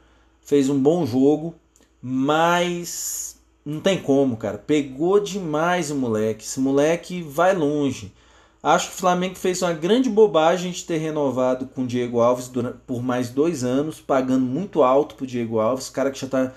[0.42, 1.54] fez um bom jogo,
[2.02, 4.58] mas não tem como, cara.
[4.58, 6.44] Pegou demais o moleque.
[6.44, 8.12] Esse moleque vai longe.
[8.60, 12.48] Acho que o Flamengo fez uma grande bobagem de ter renovado com o Diego Alves
[12.48, 16.52] durante, por mais dois anos, pagando muito alto pro Diego Alves, cara que já tá.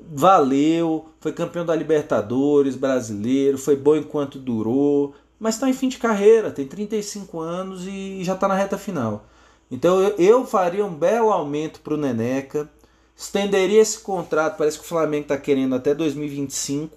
[0.00, 5.14] Valeu, foi campeão da Libertadores, brasileiro, foi bom enquanto durou,
[5.44, 9.26] mas está em fim de carreira, tem 35 anos e já está na reta final.
[9.70, 12.66] Então eu, eu faria um belo aumento para o Neneca,
[13.14, 16.96] estenderia esse contrato, parece que o Flamengo está querendo até 2025.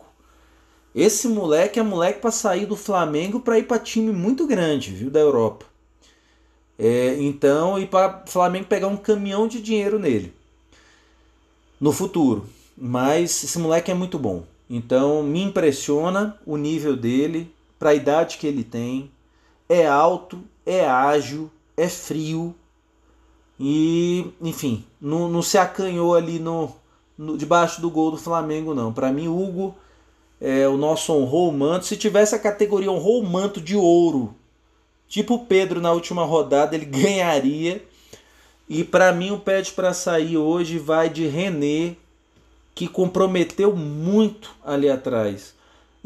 [0.96, 5.10] Esse moleque é moleque para sair do Flamengo para ir para time muito grande, viu,
[5.10, 5.66] da Europa.
[6.80, 10.34] É, então, e para o Flamengo pegar um caminhão de dinheiro nele
[11.82, 12.48] no futuro.
[12.78, 14.46] Mas esse moleque é muito bom.
[14.70, 19.12] Então me impressiona o nível dele, para a idade que ele tem.
[19.70, 22.56] É alto, é ágil, é frio.
[23.60, 26.72] E, enfim, não, não se acanhou ali no,
[27.18, 28.94] no debaixo do gol do Flamengo, não.
[28.94, 29.76] Para mim, Hugo
[30.40, 31.86] é o nosso honrou manto.
[31.86, 34.36] Se tivesse a categoria honrou manto de ouro,
[35.08, 37.84] tipo o Pedro na última rodada, ele ganharia.
[38.70, 41.96] E para mim, o pede para sair hoje vai de René,
[42.76, 45.57] que comprometeu muito ali atrás.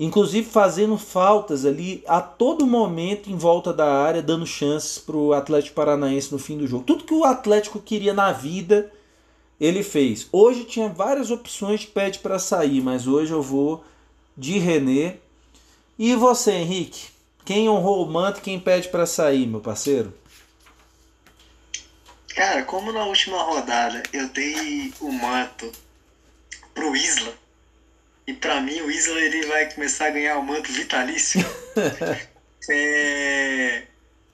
[0.01, 5.31] Inclusive fazendo faltas ali a todo momento em volta da área, dando chances para o
[5.31, 6.83] Atlético Paranaense no fim do jogo.
[6.83, 8.91] Tudo que o Atlético queria na vida,
[9.59, 10.27] ele fez.
[10.31, 13.83] Hoje tinha várias opções de pede para sair, mas hoje eu vou
[14.35, 15.17] de René.
[15.99, 17.09] E você, Henrique?
[17.45, 20.11] Quem honrou o manto e quem pede para sair, meu parceiro?
[22.29, 25.71] Cara, como na última rodada eu dei o manto
[26.73, 27.31] pro Isla,
[28.27, 31.39] e pra mim o Isla ele vai começar a ganhar o manto vitalício.
[32.69, 33.83] É,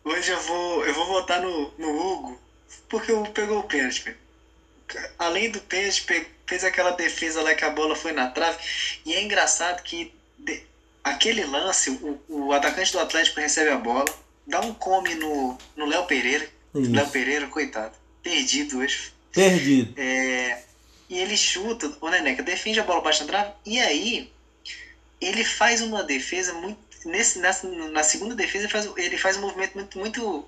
[0.04, 2.40] Hoje eu vou, eu vou votar no, no Hugo,
[2.90, 4.16] porque o Hugo pegou o pênalti.
[5.20, 6.06] Além do pênalti,
[6.46, 8.58] fez aquela defesa lá que a bola foi na trave.
[9.06, 10.62] E é engraçado que de-
[11.04, 14.06] aquele lance, o, o atacante do Atlético recebe a bola,
[14.46, 16.48] dá um come no no Léo Pereira.
[16.74, 19.12] Léo Pereira, coitado, perdido hoje.
[19.34, 19.94] Perdido.
[19.98, 20.64] É,
[21.10, 24.30] e ele chuta, o Neneca defende a bola baixo na trave, e aí
[25.22, 26.78] ele faz uma defesa muito.
[27.06, 30.46] Nesse, nessa, na segunda defesa ele faz, ele faz um movimento muito, muito,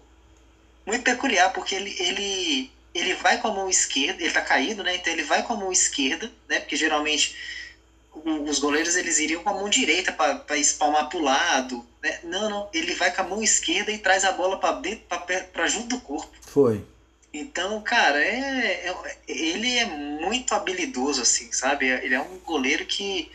[0.86, 4.96] muito peculiar, porque ele, ele, ele vai com a mão esquerda, ele tá caído, né?
[4.96, 6.60] Então ele vai com a mão esquerda, né?
[6.60, 7.34] Porque geralmente
[8.12, 11.86] o- os goleiros eles iriam com a mão direita para espalmar pro lado.
[12.02, 12.20] Né?
[12.24, 15.06] Não, não, ele vai com a mão esquerda e traz a bola para dentro,
[15.54, 16.32] para junto do corpo.
[16.48, 16.84] Foi.
[17.34, 21.86] Então, cara, é, é- ele é muito habilidoso, assim, sabe?
[21.88, 23.30] Ele é um goleiro que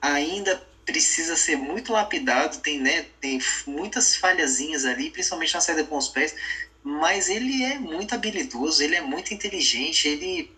[0.00, 5.96] ainda precisa ser muito lapidado, tem, né, tem muitas falhazinhas ali, principalmente na saída com
[5.96, 6.34] os pés,
[6.82, 10.50] mas ele é muito habilidoso, ele é muito inteligente, ele...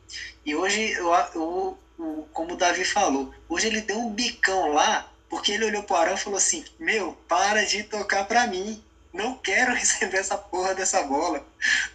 [0.44, 5.08] E hoje, eu, eu, o- como o Davi falou, hoje ele deu um bicão lá,
[5.28, 8.80] porque ele olhou pro Arão e falou assim, meu, para de tocar pra mim,
[9.12, 11.46] não quero receber essa porra dessa bola.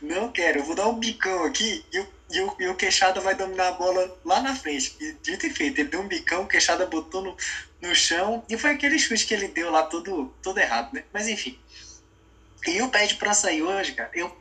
[0.02, 3.20] Não quero, eu vou dar um bicão aqui e o, e o, e o Queixada
[3.20, 4.96] vai dominar a bola lá na frente.
[5.00, 7.38] E dito e feito, ele deu um bicão, o Queixada botou no,
[7.82, 11.04] no chão e foi aquele chute que ele deu lá todo, todo errado, né?
[11.12, 11.58] Mas enfim.
[12.68, 14.10] E o pede pra sair hoje, cara.
[14.14, 14.36] Eu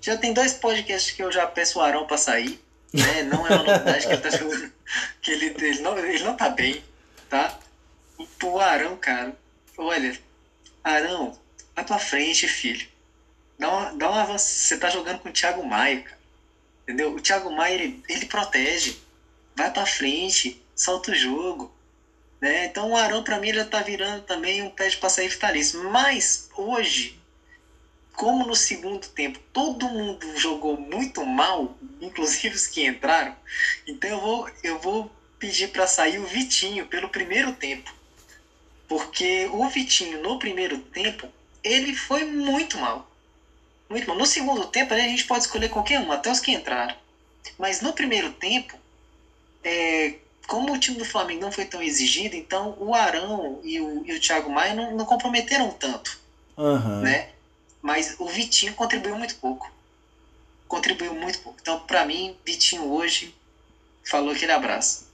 [0.00, 2.60] já tem dois podcasts que eu já peço o Arão pra sair.
[2.92, 3.24] Né?
[3.24, 4.76] Não é uma novidade que ele tá jogando.
[5.20, 6.80] Que ele, ele, não, ele não tá bem,
[7.28, 7.58] tá?
[8.16, 9.36] O, o Arão, cara,
[9.76, 10.16] olha,
[10.84, 11.36] Arão,
[11.76, 12.88] vai pra frente, filho.
[13.58, 14.38] Dá uma, dá uma.
[14.38, 16.18] Você tá jogando com o Thiago Maia, cara.
[16.82, 17.14] Entendeu?
[17.14, 18.96] O Thiago Maia, ele, ele protege.
[19.54, 21.72] Vai pra frente, solta o jogo.
[22.40, 22.66] Né?
[22.66, 25.82] Então o Arão, para mim, ele tá virando também um pé de passaí vitalício.
[25.90, 27.18] Mas hoje,
[28.14, 33.34] como no segundo tempo todo mundo jogou muito mal, inclusive os que entraram,
[33.86, 37.94] então eu vou, eu vou pedir para sair o Vitinho pelo primeiro tempo.
[38.88, 41.28] Porque o Vitinho, no primeiro tempo,
[41.66, 43.10] ele foi muito mal.
[43.88, 44.16] Muito mal.
[44.16, 46.94] No segundo tempo, a gente pode escolher qualquer um, até os que entraram.
[47.58, 48.74] Mas no primeiro tempo,
[49.64, 50.14] é,
[50.46, 54.12] como o time do Flamengo não foi tão exigido, então o Arão e o, e
[54.14, 56.18] o Thiago Maia não, não comprometeram tanto.
[56.56, 57.00] Uhum.
[57.00, 57.30] Né?
[57.82, 59.70] Mas o Vitinho contribuiu muito pouco.
[60.68, 61.58] Contribuiu muito pouco.
[61.60, 63.34] Então, para mim, Vitinho hoje
[64.04, 65.06] falou aquele abraço.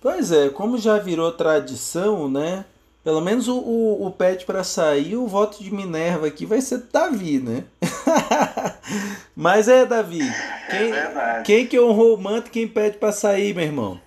[0.00, 2.64] Pois é, como já virou tradição, né?
[3.02, 6.78] Pelo menos o, o, o pet para sair, o voto de Minerva aqui vai ser
[6.92, 7.64] Davi, né?
[9.34, 10.20] Mas é, Davi.
[10.68, 14.00] Quem, é quem que honrou o manto quem pede para sair, meu irmão?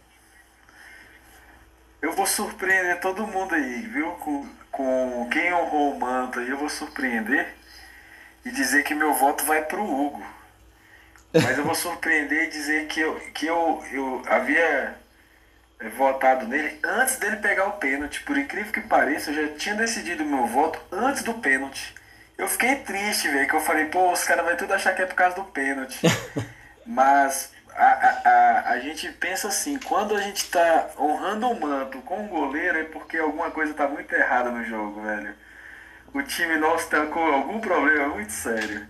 [2.01, 4.11] Eu vou surpreender todo mundo aí, viu?
[4.11, 7.55] Com, com quem honrou o manto aí, eu vou surpreender
[8.45, 10.23] e dizer que meu voto vai pro Hugo.
[11.33, 14.95] Mas eu vou surpreender e dizer que eu, que eu, eu havia
[15.89, 18.21] votado nele antes dele pegar o pênalti.
[18.23, 21.93] Por incrível que pareça, eu já tinha decidido o meu voto antes do pênalti.
[22.38, 25.05] Eu fiquei triste, velho, que eu falei, pô, os caras vão tudo achar que é
[25.05, 25.99] por causa do pênalti.
[26.86, 31.99] Mas a, a, a, a gente pensa assim, quando a gente tá honrando o manto
[32.01, 35.34] com o goleiro é porque alguma coisa tá muito errada no jogo, velho.
[36.13, 38.88] O time nosso tá com algum problema muito sério.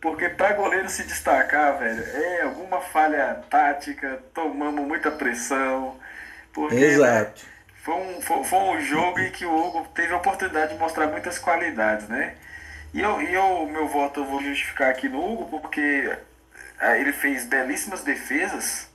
[0.00, 5.98] Porque para goleiro se destacar, velho, é alguma falha tática, tomamos muita pressão.
[6.52, 7.42] Porque, Exato.
[7.44, 7.50] Né,
[7.82, 11.06] foi, um, foi, foi, um jogo em que o Hugo teve a oportunidade de mostrar
[11.06, 12.36] muitas qualidades, né?
[12.92, 16.12] E eu, e eu meu voto eu vou justificar aqui no Hugo, porque
[16.98, 18.88] ele fez belíssimas defesas.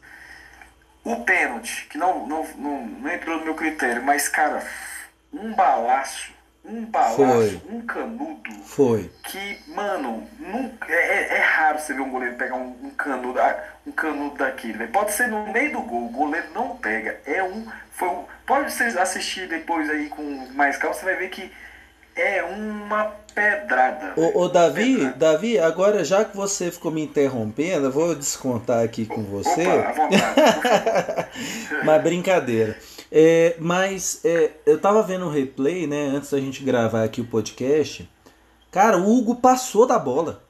[1.03, 4.65] O pênalti, que não, não, não, não entrou no meu critério, mas, cara,
[5.31, 6.33] um balaço,
[6.67, 7.61] um balaço, Foi.
[7.69, 8.51] um canudo.
[8.65, 9.11] Foi.
[9.23, 13.39] Que, mano, nunca, é, é, é raro você ver um goleiro pegar um, um canudo,
[13.39, 14.87] ah, um canudo daquele.
[14.87, 17.19] Pode ser no meio do gol, o goleiro não pega.
[17.25, 17.65] É um.
[17.91, 21.51] Foi um pode você assistir depois aí com mais calma, você vai ver que
[22.15, 24.13] é uma pedrada.
[24.15, 25.17] Ô, ô Davi, pedrada.
[25.17, 29.67] Davi, agora já que você ficou me interrompendo, eu vou descontar aqui com você.
[29.67, 31.27] Opa, à vontade,
[31.83, 32.77] Mas brincadeira.
[33.11, 37.27] É, mas é, eu tava vendo o replay, né, antes da gente gravar aqui o
[37.27, 38.09] podcast.
[38.71, 40.43] Cara, o Hugo passou da bola.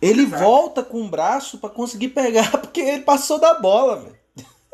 [0.00, 0.42] Ele Exato.
[0.42, 4.16] volta com o braço para conseguir pegar, porque ele passou da bola, velho.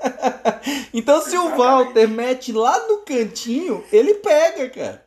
[0.92, 1.54] então se Exatamente.
[1.54, 5.06] o Walter mete lá no cantinho, ele pega, cara.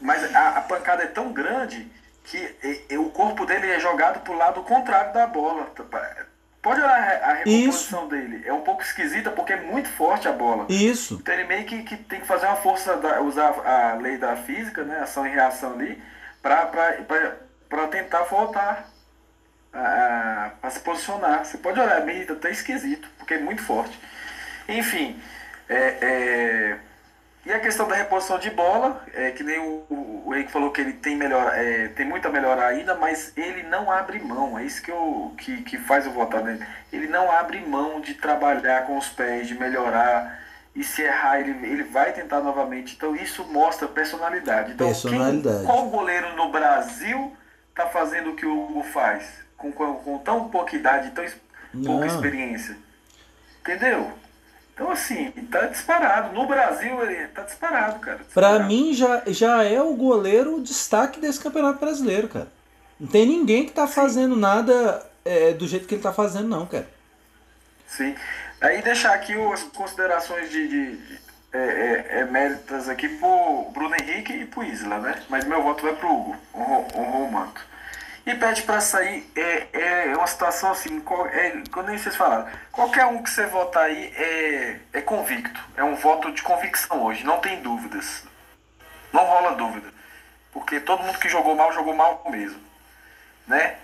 [0.00, 1.90] Mas a, a, pancada é tão grande
[2.24, 5.72] que e, e, o corpo dele é jogado pro lado contrário da bola.
[6.60, 8.08] Pode olhar a, a recomposição Isso.
[8.08, 8.42] dele.
[8.46, 10.66] É um pouco esquisita porque é muito forte a bola.
[10.68, 11.18] Isso.
[11.20, 14.36] Então ele meio que, que tem que fazer uma força, da, usar a lei da
[14.36, 15.00] física, né?
[15.00, 16.02] Ação e reação ali,
[16.42, 18.88] para tentar voltar
[20.60, 21.44] para se posicionar.
[21.44, 23.98] Você pode olhar, é meio até esquisito, porque é muito forte.
[24.68, 25.20] Enfim,
[25.68, 26.78] é, é,
[27.48, 30.70] e a questão da reposição de bola, é que nem o, o, o Henrique falou
[30.70, 34.64] que ele tem, melhor, é, tem muita melhora ainda, mas ele não abre mão, é
[34.64, 36.64] isso que, eu, que, que faz eu votar nele.
[36.92, 40.38] Ele não abre mão de trabalhar com os pés, de melhorar,
[40.76, 42.94] e se errar, ele, ele vai tentar novamente.
[42.94, 44.72] Então isso mostra personalidade.
[44.72, 45.58] Então, personalidade.
[45.58, 47.36] Quem, qual goleiro no Brasil
[47.70, 49.48] está fazendo o que o Hugo faz?
[49.58, 51.24] com, com, com tão pouca idade, tão
[51.84, 52.78] pouca experiência.
[53.60, 54.10] Entendeu?
[54.78, 56.32] Então, assim, tá disparado.
[56.32, 58.20] No Brasil, ele tá disparado, cara.
[58.32, 62.46] Pra mim, já, já é o goleiro destaque desse campeonato brasileiro, cara.
[62.98, 63.92] Não tem ninguém que tá Sim.
[63.94, 66.88] fazendo nada é, do jeito que ele tá fazendo, não, cara.
[67.88, 68.14] Sim.
[68.60, 71.18] Aí deixar aqui as considerações de, de, de
[71.52, 75.20] é, é, é, méritas aqui pro Bruno Henrique e pro Isla, né?
[75.28, 77.66] Mas meu voto vai pro Hugo, honrou o manto.
[78.28, 81.02] E pede para sair é, é uma situação assim,
[81.32, 85.94] é, quando vocês falaram, qualquer um que você votar aí é, é convicto, é um
[85.94, 88.24] voto de convicção hoje, não tem dúvidas.
[89.14, 89.90] Não rola dúvida.
[90.52, 92.60] Porque todo mundo que jogou mal, jogou mal mesmo.
[93.46, 93.76] Né?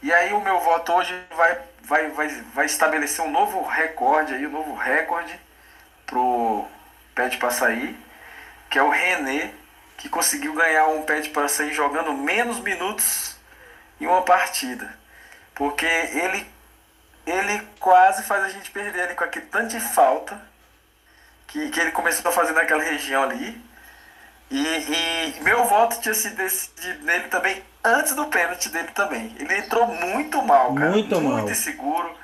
[0.00, 4.46] E aí o meu voto hoje vai, vai, vai, vai estabelecer um novo recorde aí,
[4.46, 5.40] um novo recorde
[6.06, 6.64] pro
[7.16, 7.98] Pede para sair,
[8.70, 9.50] que é o René,
[9.96, 13.37] que conseguiu ganhar um Pede para sair jogando menos minutos
[14.00, 14.92] em uma partida.
[15.54, 16.46] Porque ele,
[17.26, 20.40] ele quase faz a gente perder ali com aquele tanto de falta
[21.46, 23.60] que, que ele começou a fazer naquela região ali.
[24.50, 29.34] E, e meu voto tinha sido decidido nele também antes do pênalti dele também.
[29.38, 30.90] Ele entrou muito mal, cara.
[30.90, 31.50] Muito, muito mal.
[31.50, 32.14] inseguro.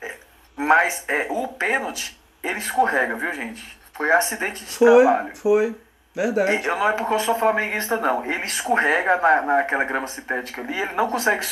[0.00, 0.14] É,
[0.56, 3.78] mas é, o pênalti, ele escorrega, viu, gente?
[3.92, 5.36] Foi acidente de foi, trabalho.
[5.36, 5.76] Foi,
[6.14, 6.66] verdade.
[6.66, 8.24] Eu não é porque eu sou flamenguista, não.
[8.24, 11.46] Ele escorrega na, naquela grama sintética ali, ele não consegue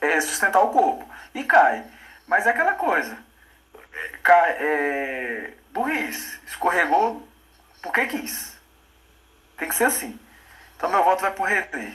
[0.00, 1.08] é, sustentar o corpo.
[1.34, 1.84] E cai.
[2.26, 3.16] Mas é aquela coisa.
[4.22, 6.38] Cai, é, burrice.
[6.46, 7.26] Escorregou
[7.82, 8.56] porque quis.
[9.56, 10.18] Tem que ser assim.
[10.76, 11.92] Então meu voto vai pro René.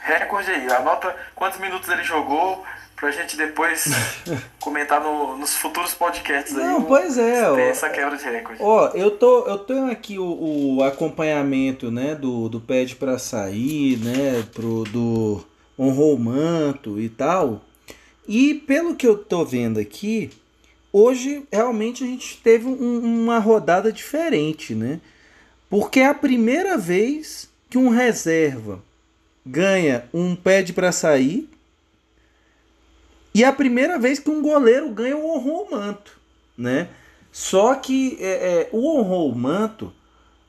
[0.00, 0.70] Recorde aí.
[0.72, 2.66] Anota quantos minutos ele jogou
[3.04, 3.84] pra gente depois
[4.58, 6.64] comentar no, nos futuros podcasts aí.
[6.64, 7.50] Não, pois é.
[7.50, 8.62] Ó, essa quebra de recorde.
[8.62, 13.98] Ó, eu tô, eu tenho aqui o, o acompanhamento, né, do, do pede para sair,
[13.98, 15.44] né, pro do
[15.78, 17.62] honrou manto e tal.
[18.26, 20.30] E pelo que eu tô vendo aqui,
[20.90, 24.98] hoje realmente a gente teve um, uma rodada diferente, né?
[25.68, 28.82] Porque é a primeira vez que um reserva
[29.44, 31.50] ganha um pede para sair
[33.34, 36.18] e é a primeira vez que um goleiro ganha o honrou manto,
[36.56, 36.88] né?
[37.32, 39.92] Só que é, é, o honrou manto,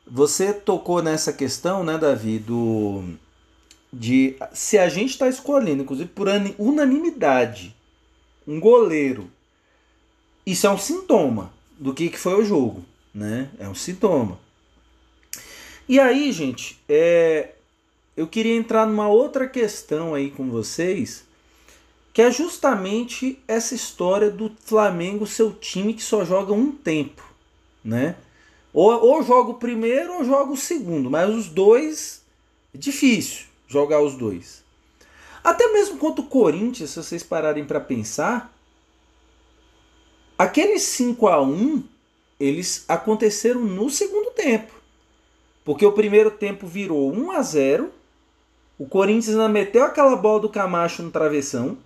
[0.06, 3.04] você tocou nessa questão, né, Davi, do
[3.92, 6.28] de se a gente está escolhendo, inclusive por
[6.60, 7.76] unanimidade,
[8.46, 9.32] um goleiro,
[10.46, 12.84] isso é um sintoma do que, que foi o jogo,
[13.14, 13.50] né?
[13.58, 14.38] É um sintoma.
[15.88, 17.54] E aí, gente, é,
[18.16, 21.25] eu queria entrar numa outra questão aí com vocês,
[22.16, 27.22] que é justamente essa história do Flamengo, seu time que só joga um tempo,
[27.84, 28.16] né?
[28.72, 32.24] Ou, ou joga o primeiro ou joga o segundo, mas os dois
[32.74, 34.64] é difícil jogar os dois.
[35.44, 38.50] Até mesmo contra o Corinthians, se vocês pararem para pensar,
[40.38, 41.84] aqueles 5 a 1
[42.40, 44.72] eles aconteceram no segundo tempo.
[45.66, 47.92] Porque o primeiro tempo virou 1 a 0
[48.80, 51.78] O Corinthians ainda meteu aquela bola do Camacho no travessão.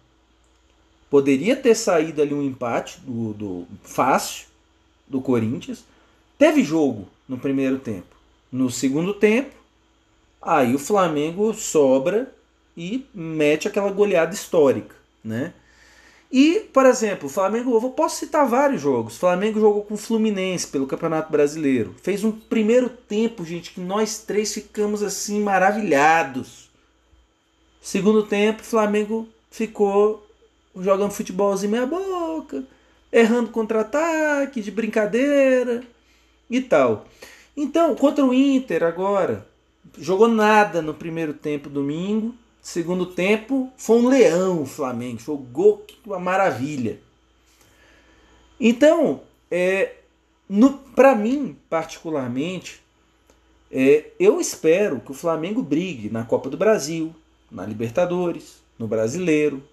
[1.10, 4.48] Poderia ter saído ali um empate do, do fácil
[5.08, 5.84] do Corinthians.
[6.38, 8.16] Teve jogo no primeiro tempo.
[8.52, 9.56] No segundo tempo,
[10.42, 12.34] aí o Flamengo sobra
[12.78, 15.54] e mete aquela goleada histórica, né?
[16.32, 19.16] E, por exemplo, o Flamengo, eu posso citar vários jogos.
[19.16, 21.96] O Flamengo jogou com o Fluminense pelo Campeonato Brasileiro.
[22.04, 26.70] Fez um primeiro tempo, gente, que nós três ficamos assim maravilhados.
[27.82, 30.29] Segundo tempo, o Flamengo ficou
[30.80, 32.64] jogando futebolzinho meia boca,
[33.12, 35.84] errando contra-ataque, de brincadeira
[36.50, 37.06] e tal.
[37.56, 39.48] Então, contra o Inter agora,
[39.98, 45.38] jogou nada no primeiro tempo domingo Segundo tempo, foi um leão o Flamengo.
[45.52, 47.00] Gol, uma maravilha.
[48.60, 49.96] Então, é,
[50.96, 52.82] para mim, particularmente,
[53.72, 57.16] é, eu espero que o Flamengo brigue na Copa do Brasil,
[57.50, 59.64] na Libertadores, no Brasileiro.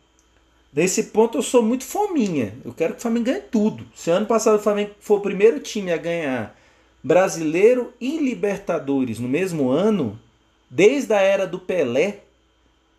[0.77, 2.53] Nesse ponto eu sou muito fominha.
[2.62, 3.87] Eu quero que o Flamengo ganhe tudo.
[3.95, 6.55] Se ano passado o Flamengo for o primeiro time a ganhar
[7.03, 10.20] Brasileiro e Libertadores no mesmo ano,
[10.68, 12.20] desde a era do Pelé,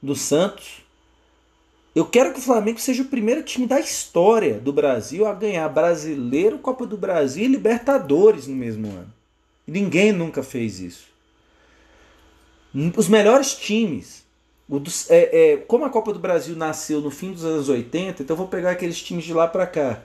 [0.01, 0.81] do Santos.
[1.93, 5.69] Eu quero que o Flamengo seja o primeiro time da história do Brasil a ganhar
[5.69, 9.13] Brasileiro, Copa do Brasil e Libertadores no mesmo ano.
[9.67, 11.05] Ninguém nunca fez isso.
[12.95, 14.25] Os melhores times.
[15.09, 18.37] É, é, como a Copa do Brasil nasceu no fim dos anos 80, então eu
[18.37, 20.01] vou pegar aqueles times de lá para cá.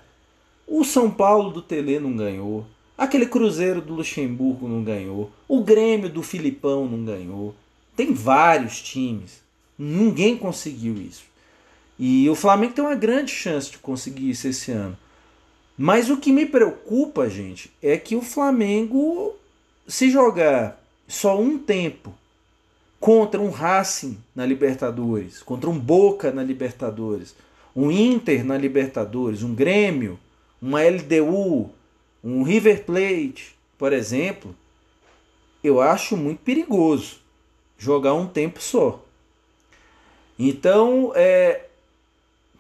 [0.67, 2.65] O São Paulo do Tele não ganhou.
[2.97, 5.31] Aquele Cruzeiro do Luxemburgo não ganhou.
[5.49, 7.55] O Grêmio do Filipão não ganhou.
[7.97, 9.43] Tem vários times.
[9.77, 11.25] Ninguém conseguiu isso.
[11.99, 14.97] E o Flamengo tem uma grande chance de conseguir isso esse ano.
[15.77, 19.35] Mas o que me preocupa, gente, é que o Flamengo,
[19.87, 22.15] se jogar só um tempo
[23.03, 27.35] contra um Racing na Libertadores, contra um Boca na Libertadores,
[27.75, 30.21] um Inter na Libertadores, um Grêmio,
[30.63, 31.69] uma LDU,
[32.23, 34.55] um River Plate, por exemplo,
[35.65, 37.17] eu acho muito perigoso
[37.77, 39.05] jogar um tempo só.
[40.39, 41.65] Então, é,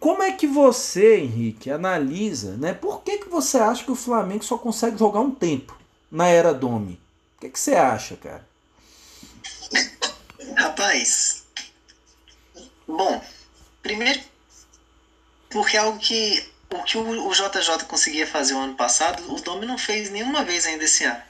[0.01, 2.74] como é que você, Henrique, analisa, né?
[2.74, 5.78] Por que, que você acha que o Flamengo só consegue jogar um tempo
[6.11, 6.99] na era Domi?
[7.36, 8.51] O que, que você acha, cara?
[10.57, 11.44] Rapaz,
[12.86, 13.24] bom,
[13.82, 14.32] primeiro
[15.53, 19.66] porque é algo que o que o JJ conseguia fazer o ano passado, o Domi
[19.66, 21.22] não fez nenhuma vez ainda esse ano.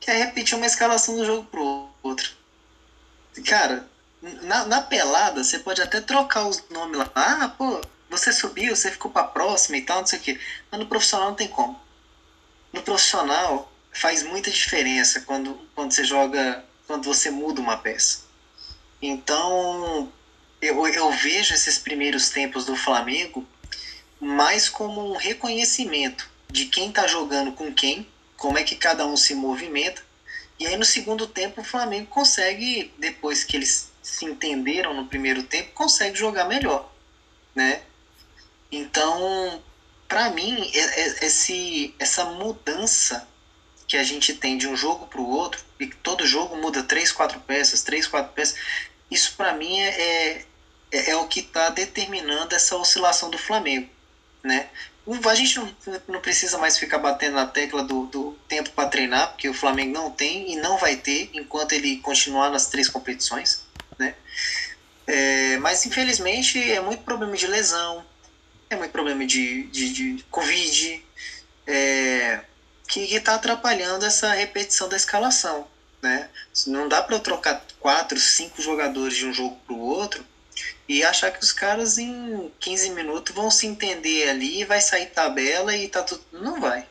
[0.00, 2.32] Que é repetir uma escalação do jogo pro outro.
[3.46, 3.88] Cara,
[4.20, 7.10] na, na pelada, você pode até trocar os nomes lá.
[7.14, 10.40] Ah, pô, você subiu, você ficou para próxima e tal, não sei o quê.
[10.70, 11.80] Mas no profissional não tem como.
[12.72, 18.22] No profissional faz muita diferença quando, quando você joga, quando você muda uma peça.
[19.02, 20.10] Então,
[20.60, 23.44] eu, eu vejo esses primeiros tempos do Flamengo
[24.20, 29.16] mais como um reconhecimento de quem está jogando com quem, como é que cada um
[29.16, 30.00] se movimenta.
[30.60, 35.42] E aí no segundo tempo o Flamengo consegue, depois que eles se entenderam no primeiro
[35.42, 36.88] tempo, consegue jogar melhor,
[37.54, 37.82] né?
[38.70, 39.60] Então,
[40.06, 43.26] para mim, esse, essa mudança
[43.86, 47.12] que a gente tem de um jogo para o outro, e todo jogo muda três,
[47.12, 48.56] quatro peças, três, quatro peças,
[49.12, 50.44] isso para mim é, é,
[50.90, 53.88] é, é o que está determinando essa oscilação do Flamengo,
[54.42, 54.68] né?
[55.28, 55.74] A gente não,
[56.08, 59.92] não precisa mais ficar batendo na tecla do, do tempo para treinar, porque o Flamengo
[59.92, 63.64] não tem e não vai ter enquanto ele continuar nas três competições,
[63.98, 64.14] né?
[65.06, 68.04] É, mas infelizmente é muito problema de lesão,
[68.70, 71.04] é muito problema de, de, de Covid,
[71.66, 72.40] é,
[72.86, 75.66] que está atrapalhando essa repetição da escalação.
[76.02, 76.28] Né?
[76.66, 80.26] Não dá para trocar quatro, cinco jogadores de um jogo para o outro
[80.88, 85.74] e achar que os caras em 15 minutos vão se entender ali, vai sair tabela
[85.76, 86.22] e tá tudo.
[86.32, 86.86] Não vai.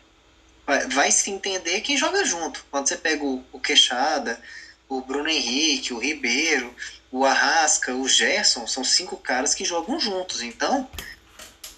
[0.65, 2.65] Vai, vai se entender quem joga junto.
[2.71, 4.41] Quando você pega o, o Queixada,
[4.87, 6.73] o Bruno Henrique, o Ribeiro,
[7.11, 10.41] o Arrasca, o Gerson, são cinco caras que jogam juntos.
[10.41, 10.89] Então,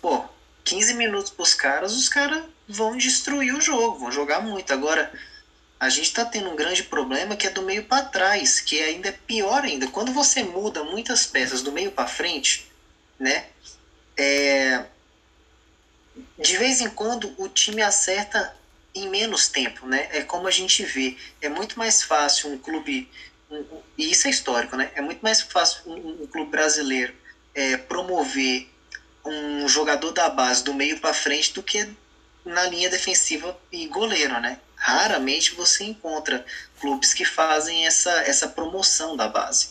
[0.02, 0.24] pô,
[0.64, 4.72] 15 minutos pros caras, os caras vão destruir o jogo, vão jogar muito.
[4.72, 5.12] Agora,
[5.84, 8.86] a gente está tendo um grande problema que é do meio para trás, que é
[8.86, 9.88] ainda é pior ainda.
[9.88, 12.72] Quando você muda muitas peças do meio para frente,
[13.20, 13.48] né?
[14.16, 14.86] É,
[16.40, 18.56] de vez em quando o time acerta
[18.96, 20.08] em menos tempo, né?
[20.12, 21.18] É como a gente vê.
[21.42, 23.10] É muito mais fácil um clube,
[23.52, 23.64] um,
[23.98, 24.92] e isso é histórico, né?
[24.96, 27.14] É muito mais fácil um, um clube brasileiro
[27.54, 28.70] é, promover
[29.26, 31.88] um jogador da base do meio para frente do que
[32.46, 34.60] na linha defensiva e goleiro, né?
[34.84, 36.46] Raramente você encontra
[36.82, 39.70] clubes que fazem essa, essa promoção da base,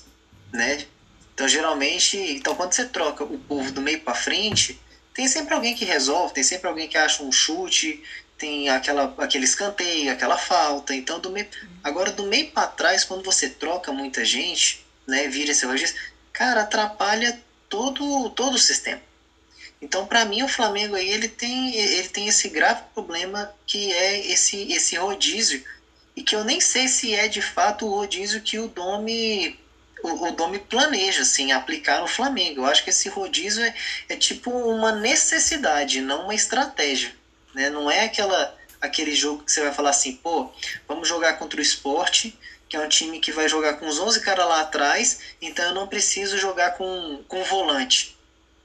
[0.51, 0.87] né?
[1.35, 4.81] Então, geralmente, então quando você troca o povo do meio para frente,
[5.13, 8.03] tem sempre alguém que resolve, tem sempre alguém que acha um chute,
[8.39, 10.95] tem aquela, aquele escanteio, aquela falta.
[10.95, 11.47] Então, do meio,
[11.85, 16.01] agora do meio para trás, quando você troca muita gente, né, vira esse registro,
[16.33, 17.39] cara, atrapalha
[17.69, 19.03] todo, todo o sistema.
[19.83, 24.27] Então, para mim, o Flamengo aí ele tem, ele tem esse grave problema que é
[24.29, 25.63] esse, esse rodízio
[26.15, 29.59] e que eu nem sei se é de fato o rodízio que o Domi
[30.05, 32.61] o, o Domi planeja assim aplicar no Flamengo.
[32.61, 33.75] Eu acho que esse rodízio é,
[34.09, 37.15] é tipo uma necessidade, não uma estratégia,
[37.53, 37.69] né?
[37.69, 40.51] Não é aquela aquele jogo que você vai falar assim, pô,
[40.89, 42.37] vamos jogar contra o esporte,
[42.69, 45.75] que é um time que vai jogar com os 11 caras lá atrás, então eu
[45.75, 48.17] não preciso jogar com, com volante.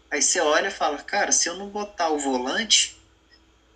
[0.09, 2.97] Aí você olha e fala, cara, se eu não botar o volante,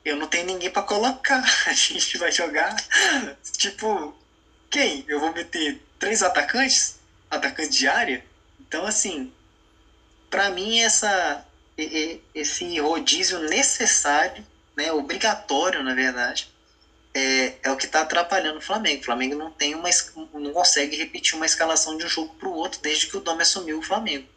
[0.03, 1.43] eu não tenho ninguém para colocar.
[1.67, 2.75] A gente vai jogar,
[3.57, 4.15] tipo,
[4.69, 5.03] quem?
[5.07, 6.99] Eu vou meter três atacantes?
[7.29, 8.25] Atacantes de área?
[8.59, 9.32] Então, assim,
[10.29, 11.45] para mim, essa,
[12.34, 16.49] esse rodízio necessário, né, obrigatório, na verdade,
[17.13, 19.01] é, é o que está atrapalhando o Flamengo.
[19.01, 19.89] O Flamengo não tem uma,
[20.34, 23.41] não consegue repetir uma escalação de um jogo para o outro desde que o Dome
[23.41, 24.27] assumiu o Flamengo.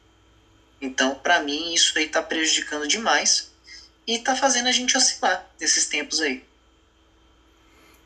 [0.80, 3.52] Então, para mim, isso aí está prejudicando demais
[4.06, 6.44] e está fazendo a gente oscilar nesses tempos aí.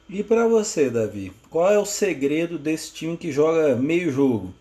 [0.08, 4.54] E para você, Davi, qual é o segredo desse time que joga meio jogo?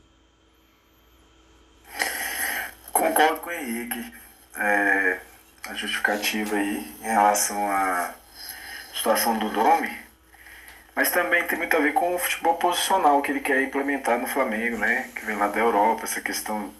[2.91, 4.13] Concordo com o Henrique.
[4.55, 5.19] É,
[5.69, 8.13] a justificativa aí em relação à
[8.93, 9.95] situação do Dome,
[10.95, 14.27] mas também tem muito a ver com o futebol posicional que ele quer implementar no
[14.27, 15.09] Flamengo, né?
[15.15, 16.73] Que vem lá da Europa, essa questão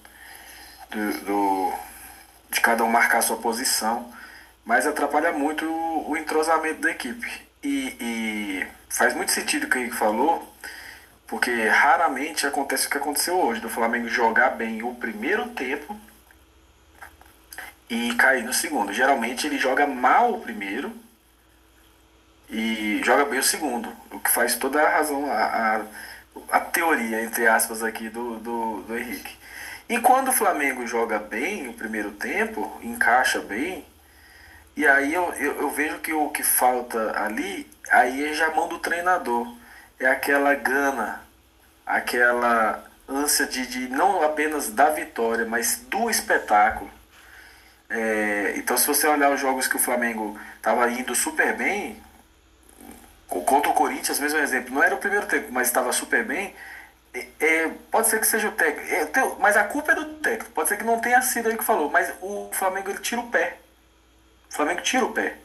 [0.90, 1.74] do, do,
[2.50, 4.12] de cada um marcar a sua posição,
[4.66, 7.48] mas atrapalha muito o, o entrosamento da equipe.
[7.64, 10.54] E, e, faz muito sentido o que ele falou,
[11.28, 15.98] porque raramente acontece o que aconteceu hoje, do Flamengo jogar bem o primeiro tempo
[17.90, 18.94] e cair no segundo.
[18.94, 20.92] Geralmente ele joga mal o primeiro
[22.50, 25.82] e joga bem o segundo, o que faz toda a razão, a,
[26.54, 29.36] a, a teoria, entre aspas, aqui do, do, do Henrique.
[29.90, 33.86] E quando o Flamengo joga bem o primeiro tempo, encaixa bem,
[34.76, 38.68] e aí eu, eu, eu, vejo que o que falta ali, aí é já mão
[38.68, 39.52] do treinador.
[40.00, 41.22] É aquela gana,
[41.86, 46.92] aquela ânsia de, de não apenas da vitória, mas do espetáculo.
[47.90, 52.00] É, então se você olhar os jogos que o Flamengo estava indo super bem,
[53.28, 56.54] contra o Corinthians, mesmo exemplo, não era o primeiro tempo, mas estava super bem,
[57.40, 60.52] é, pode ser que seja o técnico, é, mas a culpa é do técnico.
[60.52, 63.30] Pode ser que não tenha sido aí que falou, mas o Flamengo ele tira o
[63.30, 63.58] pé.
[64.50, 65.38] O Flamengo tira o pé.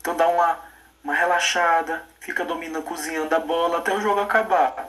[0.00, 0.58] Então dá uma,
[1.04, 4.88] uma relaxada, fica dominando, cozinhando a bola até o jogo acabar.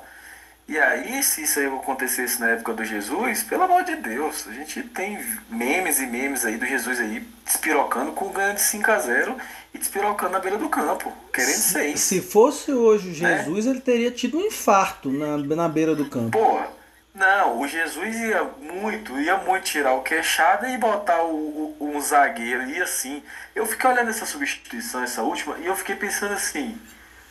[0.67, 4.53] E aí, se isso aí acontecesse na época do Jesus, pelo amor de Deus, a
[4.53, 5.19] gente tem
[5.49, 9.37] memes e memes aí do Jesus aí despirocando com o ganho de 5 a 0
[9.73, 11.99] e despirocando na beira do campo, querendo se, seis.
[11.99, 13.37] Se fosse hoje o né?
[13.37, 13.71] Jesus, né?
[13.71, 16.37] ele teria tido um infarto na, na beira do campo.
[16.37, 16.67] Porra,
[17.13, 22.01] não, o Jesus ia muito, ia muito tirar o queixada e botar o, o, um
[22.01, 23.23] zagueiro, e assim.
[23.53, 26.79] Eu fiquei olhando essa substituição, essa última, e eu fiquei pensando assim,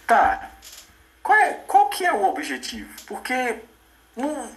[0.06, 0.50] tá,
[1.22, 2.90] qual, é, qual que é o objetivo?
[3.06, 3.56] Porque
[4.16, 4.50] não,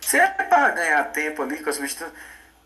[0.00, 2.18] se é para ganhar tempo ali com as substituições,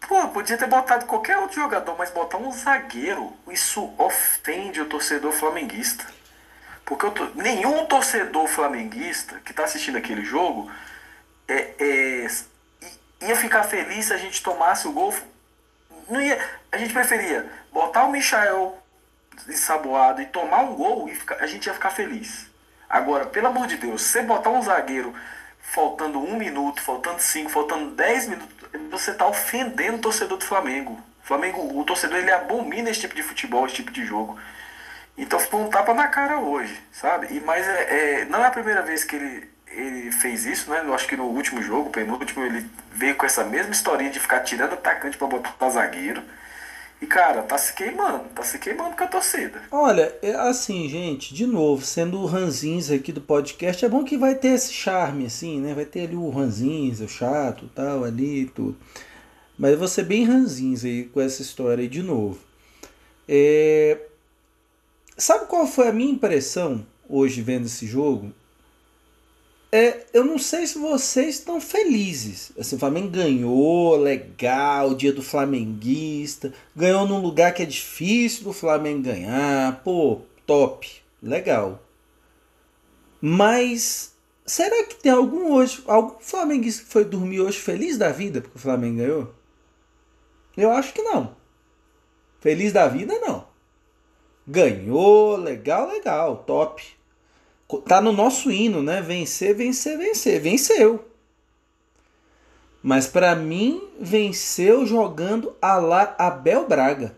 [0.06, 5.32] pô, podia ter botado qualquer outro jogador, mas botar um zagueiro, isso ofende o torcedor
[5.32, 6.06] flamenguista.
[6.84, 10.70] Porque nenhum torcedor flamenguista que está assistindo aquele jogo
[11.46, 12.26] é, é,
[13.26, 15.14] ia ficar feliz se a gente tomasse o gol.
[16.08, 16.42] Não ia,
[16.72, 18.78] a gente preferia botar o Michael
[19.46, 22.46] ensaboado e tomar um gol e ficar, a gente ia ficar feliz.
[22.88, 25.14] Agora, pelo amor de Deus, você botar um zagueiro
[25.60, 28.57] faltando um minuto, faltando cinco, faltando dez minutos,
[28.90, 30.92] você está ofendendo o torcedor do Flamengo.
[31.22, 34.38] O Flamengo, o torcedor ele abomina esse tipo de futebol, esse tipo de jogo.
[35.16, 37.26] Então ficou um tapa na cara hoje, sabe?
[37.30, 40.82] E, mas é, é, não é a primeira vez que ele, ele fez isso, né?
[40.84, 44.40] Eu acho que no último jogo, penúltimo, ele veio com essa mesma historinha de ficar
[44.40, 46.22] tirando atacante para botar zagueiro.
[47.00, 49.62] E, cara, tá se queimando, tá se queimando com a torcida.
[49.70, 54.18] Olha, é assim, gente, de novo, sendo o Ranzins aqui do podcast, é bom que
[54.18, 55.74] vai ter esse charme, assim, né?
[55.74, 58.76] Vai ter ali o Ranzins, o chato tal, ali e tudo.
[59.56, 62.38] Mas eu vou ser bem Ranzins aí com essa história aí de novo.
[63.28, 63.98] É...
[65.16, 68.32] Sabe qual foi a minha impressão hoje vendo esse jogo?
[69.70, 72.52] É, eu não sei se vocês estão felizes.
[72.58, 76.52] Assim, o Flamengo ganhou, legal, dia do flamenguista.
[76.74, 79.82] Ganhou num lugar que é difícil do Flamengo ganhar.
[79.84, 81.82] Pô, top, legal.
[83.20, 84.14] Mas
[84.46, 88.56] será que tem algum hoje, algum flamenguista que foi dormir hoje feliz da vida porque
[88.56, 89.34] o Flamengo ganhou?
[90.56, 91.36] Eu acho que não.
[92.40, 93.46] Feliz da vida não.
[94.46, 96.97] Ganhou, legal, legal, top.
[97.86, 99.02] Tá no nosso hino, né?
[99.02, 100.40] Vencer, vencer, vencer.
[100.40, 101.04] Venceu.
[102.82, 107.16] Mas para mim, venceu jogando a lá Abel Braga.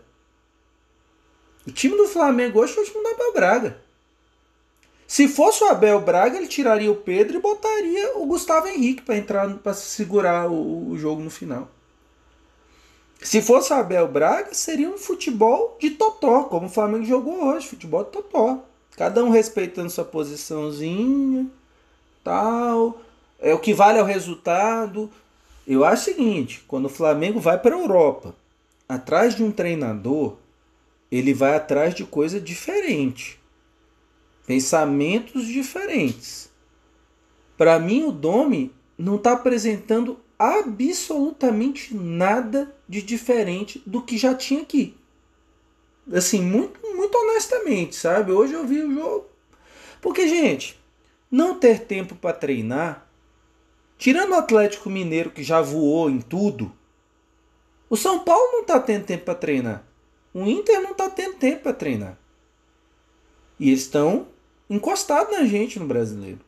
[1.65, 3.81] O time do Flamengo hoje foi o time do Abel Braga.
[5.07, 9.17] Se fosse o Abel Braga, ele tiraria o Pedro e botaria o Gustavo Henrique para
[9.17, 11.69] entrar para segurar o, o, jogo no final.
[13.21, 17.67] Se fosse o Abel Braga, seria um futebol de totó, como o Flamengo jogou hoje,
[17.67, 18.65] futebol de totó.
[18.95, 21.47] Cada um respeitando sua posiçãozinha,
[22.23, 23.01] tal.
[23.39, 25.09] É o que vale é o resultado.
[25.65, 28.35] Eu acho o seguinte, quando o Flamengo vai para a Europa,
[28.87, 30.35] atrás de um treinador,
[31.11, 33.39] ele vai atrás de coisa diferente.
[34.45, 36.49] Pensamentos diferentes.
[37.57, 44.61] Para mim, o Domi não está apresentando absolutamente nada de diferente do que já tinha
[44.61, 44.97] aqui.
[46.13, 48.31] Assim, muito, muito honestamente, sabe?
[48.31, 49.25] Hoje eu vi o jogo.
[50.01, 50.79] Porque, gente,
[51.29, 53.07] não ter tempo para treinar,
[53.97, 56.71] tirando o Atlético Mineiro que já voou em tudo,
[57.89, 59.83] o São Paulo não tá tendo tempo para treinar.
[60.33, 62.17] O Inter não tá tendo tempo para treinar.
[63.59, 64.27] E eles estão
[64.69, 66.39] encostados na gente no brasileiro.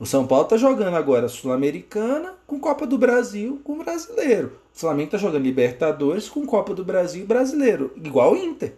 [0.00, 4.58] O São Paulo tá jogando agora Sul-Americana com Copa do Brasil com brasileiro.
[4.74, 8.72] O Flamengo tá jogando Libertadores com Copa do Brasil brasileiro, igual o Inter.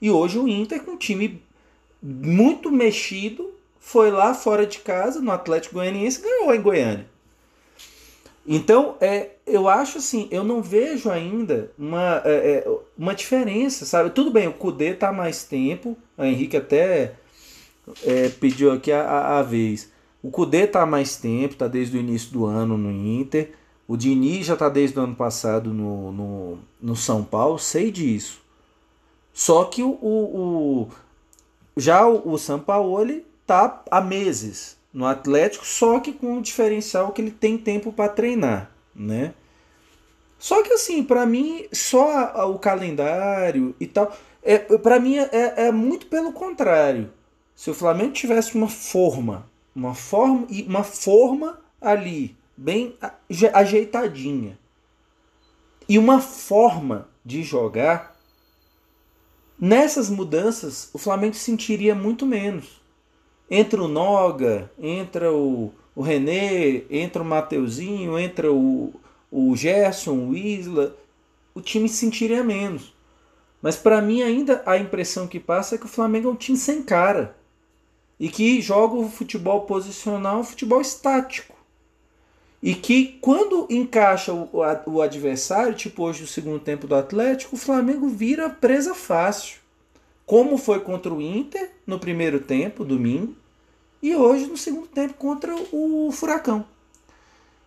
[0.00, 1.40] E hoje o Inter com um time
[2.02, 7.06] muito mexido foi lá fora de casa no Atlético Goianiense e ganhou em Goiânia.
[8.44, 14.10] Então, é, eu acho assim, eu não vejo ainda uma, é, é uma diferença, sabe?
[14.10, 17.14] Tudo bem, o Cudê tá mais tempo, a Henrique até
[18.02, 19.92] é, pediu aqui a, a, a vez.
[20.22, 23.52] O Cudê tá há mais tempo, tá desde o início do ano no Inter.
[23.88, 28.40] O Dini já tá desde o ano passado no, no, no São Paulo, sei disso.
[29.32, 30.88] Só que o, o, o
[31.76, 36.42] já o, o São Paulo ele tá há meses no Atlético, só que com o
[36.42, 39.34] diferencial que ele tem tempo para treinar, né?
[40.38, 45.28] Só que assim, para mim, só o calendário e tal, é, para mim é,
[45.68, 47.10] é muito pelo contrário.
[47.54, 52.96] Se o Flamengo tivesse uma forma uma forma e uma forma ali bem
[53.52, 54.58] ajeitadinha
[55.88, 58.16] e uma forma de jogar
[59.58, 62.80] nessas mudanças o Flamengo sentiria muito menos
[63.50, 68.92] entra o Noga entra o, o René, entra o Mateuzinho, entra o,
[69.30, 70.96] o Gerson, o Isla,
[71.54, 72.94] o time sentiria menos.
[73.60, 76.58] Mas para mim ainda a impressão que passa é que o Flamengo é um time
[76.58, 77.36] sem cara.
[78.22, 81.56] E que joga o futebol posicional, o futebol estático.
[82.62, 84.48] E que quando encaixa o,
[84.86, 89.58] o adversário, tipo hoje o segundo tempo do Atlético, o Flamengo vira presa fácil.
[90.24, 93.34] Como foi contra o Inter no primeiro tempo, domingo,
[94.00, 96.64] e hoje no segundo tempo contra o Furacão.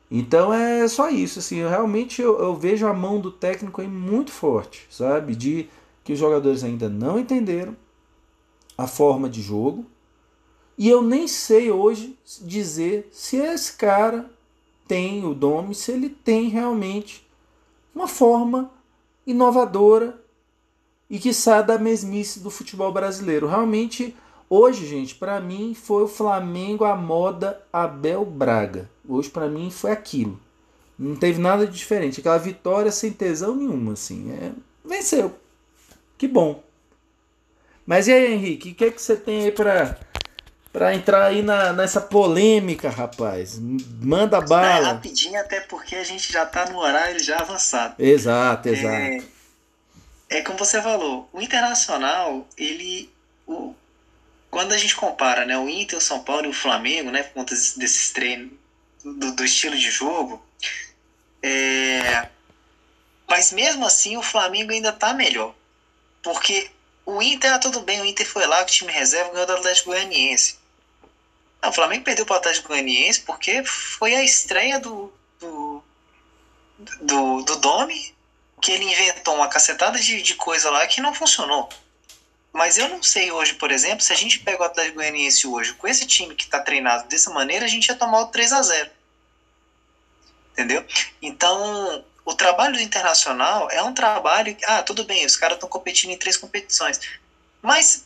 [0.10, 3.88] Então é só isso, assim, eu, realmente eu, eu, vejo a mão do técnico aí
[3.89, 5.36] muito forte, sabe?
[5.36, 5.68] De
[6.01, 7.76] que os jogadores ainda não entenderam
[8.78, 9.86] a forma de jogo.
[10.78, 14.30] E eu nem sei hoje dizer se esse cara
[14.88, 17.26] tem o dom, se ele tem realmente
[17.93, 18.69] uma forma
[19.26, 20.21] inovadora
[21.09, 23.47] e que sai da mesmice do futebol brasileiro.
[23.47, 24.15] Realmente,
[24.49, 28.89] hoje, gente, para mim foi o Flamengo a moda Abel Braga.
[29.07, 30.39] Hoje, para mim, foi aquilo.
[30.97, 32.19] Não teve nada de diferente.
[32.19, 34.32] Aquela vitória sem tesão nenhuma, assim.
[34.32, 34.51] É...
[34.84, 35.36] Venceu.
[36.17, 36.63] Que bom.
[37.86, 39.99] Mas e aí, Henrique, o que, é que você tem aí para
[40.76, 43.57] para entrar aí na, nessa polêmica, rapaz.
[43.57, 44.89] Manda bala.
[44.89, 47.95] É rapidinho, até porque a gente já tá no horário já avançado.
[47.97, 48.93] Exato, exato.
[48.93, 49.23] É,
[50.32, 53.09] é como você falou, o Internacional, ele.
[53.47, 53.73] O,
[54.51, 57.36] quando a gente compara né, o Inter, o São Paulo e o Flamengo, né, por
[57.36, 58.51] conta desses treinos,
[59.01, 60.45] do, do estilo de jogo,
[61.41, 62.28] é,
[63.30, 65.55] mas mesmo assim o Flamengo ainda tá melhor.
[66.21, 66.69] Porque
[67.05, 69.53] o Inter, ah, tudo bem, o Inter foi lá com o time reserva ganhou do
[69.53, 70.64] Atlético Goianiense.
[71.66, 75.84] Não, o Flamengo perdeu para o Atlético Goianiense porque foi a estreia do, do,
[77.01, 78.16] do, do Domi,
[78.61, 81.68] que ele inventou uma cacetada de, de coisa lá que não funcionou.
[82.53, 85.74] Mas eu não sei hoje, por exemplo, se a gente pega o Atlético Goianiense hoje
[85.74, 88.61] com esse time que está treinado dessa maneira, a gente ia tomar o 3 a
[88.61, 88.91] 0
[90.51, 90.86] Entendeu?
[91.20, 94.55] Então, o trabalho do Internacional é um trabalho.
[94.68, 96.99] Ah, tudo bem, os caras estão competindo em três competições.
[97.59, 98.05] Mas,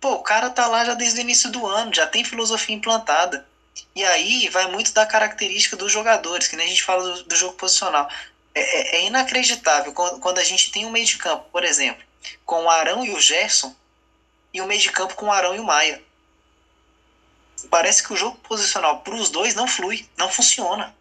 [0.00, 3.46] pô, o cara tá lá já desde o início do ano, já tem filosofia implantada.
[3.94, 7.36] E aí vai muito da característica dos jogadores, que nem a gente fala do, do
[7.36, 8.08] jogo posicional.
[8.54, 12.02] É, é, é, inacreditável quando, a gente tem um meio de campo, por exemplo,
[12.44, 13.74] com o Arão e o Gerson,
[14.52, 16.02] e um meio de campo com o Arão e o Maia.
[17.68, 20.94] Parece que o jogo posicional para os dois não flui, não funciona.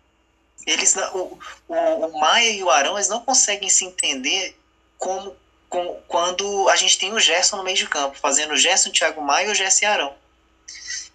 [0.66, 4.60] Eles, o, o, o Maia e o Arão eles não conseguem se entender
[4.98, 5.36] como,
[5.76, 8.94] com, quando a gente tem o Gerson no meio de campo, fazendo o Gerson, o
[8.94, 10.16] Thiago Maia e o Gerson e Arão.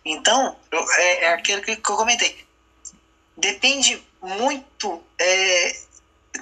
[0.04, 0.54] Então,
[0.98, 2.44] é, é aquilo que eu comentei.
[3.34, 5.02] Depende muito.
[5.18, 5.76] É,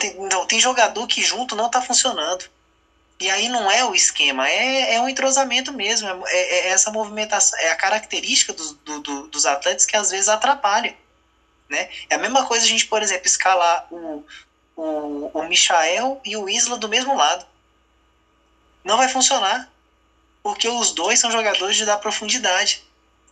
[0.00, 2.44] tem, não, tem jogador que junto não está funcionando.
[3.20, 6.88] E aí não é o esquema, é, é um entrosamento mesmo, é, é, é essa
[6.92, 10.96] movimentação, é a característica dos, do, do, dos atletas que às vezes atrapalha.
[11.68, 11.88] Né?
[12.08, 14.24] É a mesma coisa a gente, por exemplo, escalar o,
[14.76, 17.44] o, o Michael e o Isla do mesmo lado.
[18.88, 19.70] Não vai funcionar,
[20.42, 22.82] porque os dois são jogadores de dar profundidade.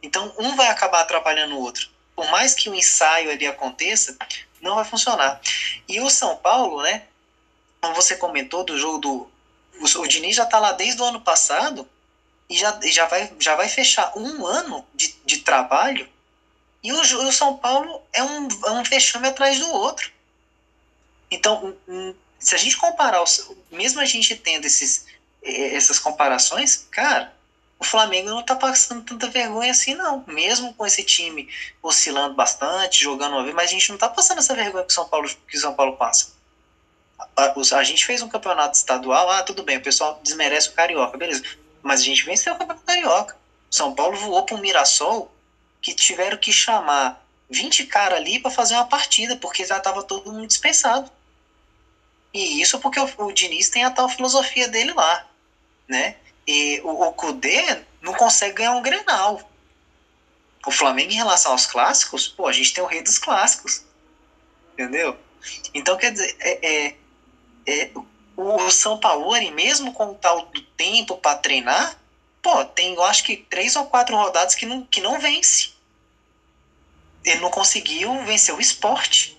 [0.02, 1.88] Então, um vai acabar atrapalhando o outro.
[2.14, 4.18] Por mais que o ensaio ali aconteça,
[4.60, 5.40] não vai funcionar.
[5.88, 7.04] E o São Paulo, né?
[7.80, 9.30] Como você comentou do jogo do.
[9.80, 11.88] O, o Diniz já está lá desde o ano passado
[12.50, 16.06] e já, já, vai, já vai fechar um ano de, de trabalho
[16.82, 20.12] e o, o São Paulo é um, é um vexame atrás do outro.
[21.30, 21.74] Então,
[22.38, 23.24] se a gente comparar,
[23.70, 25.05] mesmo a gente tendo esses,
[25.46, 27.32] essas comparações, cara,
[27.78, 30.24] o Flamengo não tá passando tanta vergonha assim, não.
[30.26, 31.48] Mesmo com esse time
[31.82, 34.94] oscilando bastante, jogando uma vez, mas a gente não tá passando essa vergonha que o
[34.94, 36.34] São Paulo, que São Paulo passa.
[37.36, 40.72] A, a, a gente fez um campeonato estadual, ah, tudo bem, o pessoal desmerece o
[40.72, 41.44] Carioca, beleza.
[41.82, 43.36] Mas a gente venceu o campeonato Carioca.
[43.70, 45.30] O São Paulo voou para um Mirassol
[45.80, 50.32] que tiveram que chamar 20 caras ali para fazer uma partida, porque já estava todo
[50.32, 51.10] mundo dispensado.
[52.32, 55.26] E isso porque o, o, Diniz tem a tal filosofia dele lá,
[55.88, 56.16] né?
[56.46, 59.40] E o, o Kudê não consegue ganhar um Grenal.
[60.66, 63.84] O Flamengo, em relação aos clássicos, pô, a gente tem o rei dos clássicos.
[64.72, 65.16] Entendeu?
[65.72, 66.96] Então, quer dizer, é, é,
[67.66, 67.90] é
[68.36, 71.98] o São Paulo, mesmo com o tal do tempo para treinar,
[72.42, 75.76] pô, tem eu acho que três ou quatro rodadas que não, que não vence
[77.26, 79.36] ele não conseguiu vencer o esporte.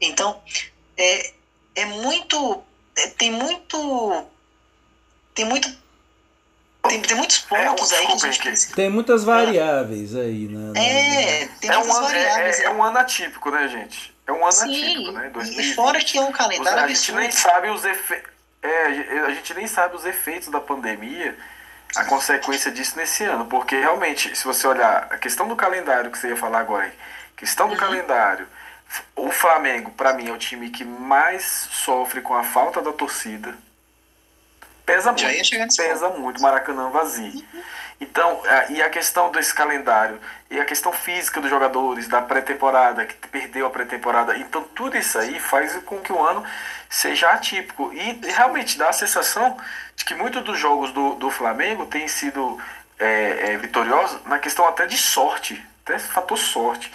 [0.00, 0.40] Então,
[0.96, 1.32] é,
[1.74, 2.62] é muito.
[2.96, 4.24] É, tem muito.
[5.38, 5.68] Tem muito.
[6.88, 8.72] Tem, tem muitos é, pontos é, aí que a gente.
[8.72, 10.72] Tem muitas variáveis aí, né?
[10.76, 12.58] É, tem é muitas um, variáveis.
[12.58, 14.12] É, é, um ano atípico, né, gente?
[14.26, 15.30] É um ano Sim, atípico, né?
[15.32, 15.64] 2020.
[15.64, 18.28] E fora que é um calendário A gente nem sabe os efeitos.
[18.60, 18.86] É,
[19.26, 21.38] a gente nem sabe os efeitos da pandemia
[21.94, 26.18] a consequência disso nesse ano, porque realmente, se você olhar a questão do calendário que
[26.18, 26.92] você ia falar agora aí,
[27.36, 27.78] questão do uhum.
[27.78, 28.46] calendário,
[29.14, 33.56] o Flamengo, para mim, é o time que mais sofre com a falta da torcida.
[34.88, 35.76] Pesa muito.
[35.76, 37.44] Pesa muito, Maracanã vazio.
[38.00, 40.18] Então, e a questão desse calendário,
[40.50, 44.38] e a questão física dos jogadores, da pré-temporada, que perdeu a pré-temporada.
[44.38, 46.42] Então, tudo isso aí faz com que o ano
[46.88, 47.92] seja atípico.
[47.92, 49.58] E realmente dá a sensação
[49.94, 52.58] de que muitos dos jogos do, do Flamengo têm sido
[52.98, 56.90] é, é, vitoriosos na questão até de sorte, até fator sorte.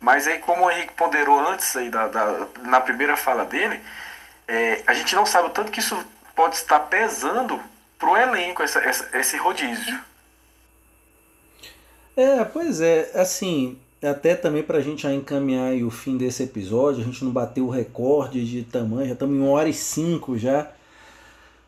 [0.00, 3.78] Mas aí, como o Henrique ponderou antes aí da, da na primeira fala dele,
[4.46, 6.02] é, a gente não sabe o tanto que isso
[6.38, 7.60] pode estar pesando
[7.98, 9.98] pro elenco, essa, essa, esse rodízio.
[12.16, 17.02] É, pois é, assim, até também para a gente já encaminhar o fim desse episódio,
[17.02, 20.38] a gente não bateu o recorde de tamanho, já estamos em 1 hora e 5
[20.38, 20.70] já.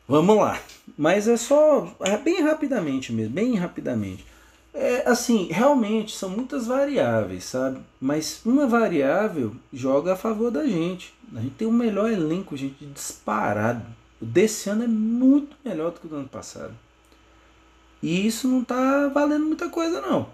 [0.06, 0.56] Vamos lá.
[0.96, 4.24] Mas é só é bem rapidamente mesmo, bem rapidamente.
[4.72, 7.80] É, assim, realmente são muitas variáveis, sabe?
[8.00, 11.12] Mas uma variável joga a favor da gente.
[11.34, 13.99] A gente tem o melhor elenco, gente, disparado.
[14.20, 16.74] O desse ano é muito melhor do que o do ano passado.
[18.02, 20.28] E isso não tá valendo muita coisa, não.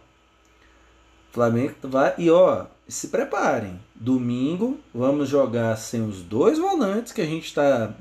[1.33, 2.15] Flamengo vai.
[2.19, 3.79] E ó, se preparem.
[3.95, 7.95] Domingo vamos jogar sem os dois volantes que a gente está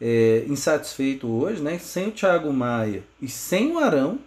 [0.00, 1.78] é, insatisfeito hoje, né?
[1.78, 4.18] Sem o Thiago Maia e sem o Arão.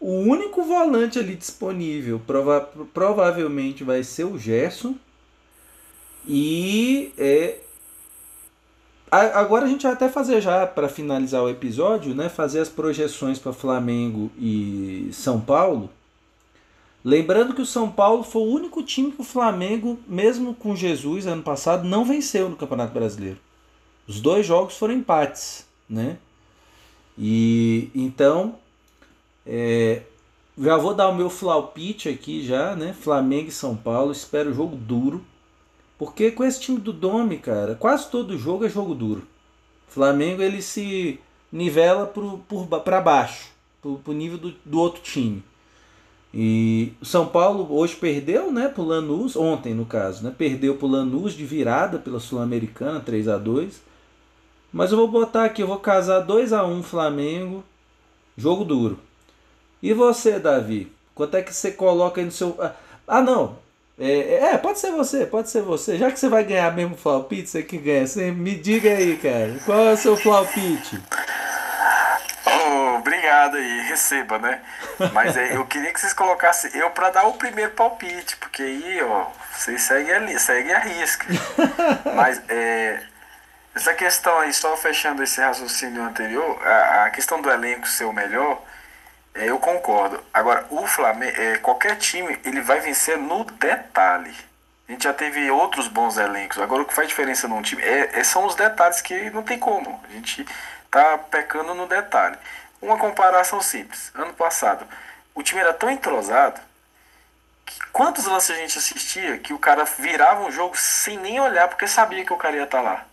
[0.00, 2.60] O único volante ali disponível prova
[2.92, 4.96] provavelmente vai ser o Gerson.
[6.26, 7.58] E é,
[9.14, 12.28] agora a gente vai até fazer já para finalizar o episódio, né?
[12.28, 15.90] Fazer as projeções para Flamengo e São Paulo.
[17.04, 21.26] Lembrando que o São Paulo foi o único time que o Flamengo, mesmo com Jesus
[21.26, 23.38] ano passado, não venceu no Campeonato Brasileiro.
[24.08, 26.16] Os dois jogos foram empates, né?
[27.18, 28.56] E então
[29.46, 30.02] é,
[30.58, 32.94] já vou dar o meu flaupite aqui já, né?
[32.94, 35.24] Flamengo e São Paulo, espero jogo duro.
[35.98, 39.26] Porque com esse time do Domi, cara, quase todo jogo é jogo duro.
[39.86, 41.20] Flamengo ele se
[41.52, 42.12] nivela
[42.84, 45.42] para baixo, pro, pro nível do, do outro time.
[46.36, 50.88] E o São Paulo hoje perdeu, né, pro Lanús, ontem no caso, né, perdeu pro
[50.88, 53.80] Lanús de virada pela Sul-Americana, 3 a 2.
[54.72, 57.62] Mas eu vou botar aqui, eu vou casar 2 a 1 Flamengo,
[58.36, 58.98] jogo duro.
[59.80, 60.90] E você, Davi?
[61.14, 62.74] Quanto é que você coloca aí no seu Ah,
[63.06, 63.56] ah não.
[63.98, 65.96] É, é, pode ser você, pode ser você.
[65.96, 69.16] Já que você vai ganhar mesmo o Flawpit, você que ganha, você me diga aí,
[69.16, 69.56] cara.
[69.64, 71.00] Qual é o seu Flawpit?
[73.44, 74.60] obrigado aí, receba, né?
[75.12, 79.02] Mas é, eu queria que vocês colocassem eu para dar o primeiro palpite, porque aí,
[79.02, 81.26] ó, vocês seguem ali, seguem a risca.
[82.14, 83.02] Mas é,
[83.74, 88.12] essa questão aí, só fechando esse raciocínio anterior, a, a questão do elenco ser o
[88.12, 88.73] melhor, é,
[89.34, 90.22] eu concordo.
[90.32, 94.34] Agora, o Flamengo, é, qualquer time, ele vai vencer no detalhe.
[94.88, 96.58] A gente já teve outros bons elencos.
[96.58, 99.58] Agora, o que faz diferença num time é, é, são os detalhes que não tem
[99.58, 100.00] como.
[100.04, 100.46] A gente
[100.90, 102.36] tá pecando no detalhe.
[102.80, 104.12] Uma comparação simples.
[104.14, 104.86] Ano passado,
[105.34, 106.60] o time era tão entrosado
[107.64, 111.66] que quantos lances a gente assistia que o cara virava um jogo sem nem olhar
[111.68, 113.06] porque sabia que o cara ia estar tá lá.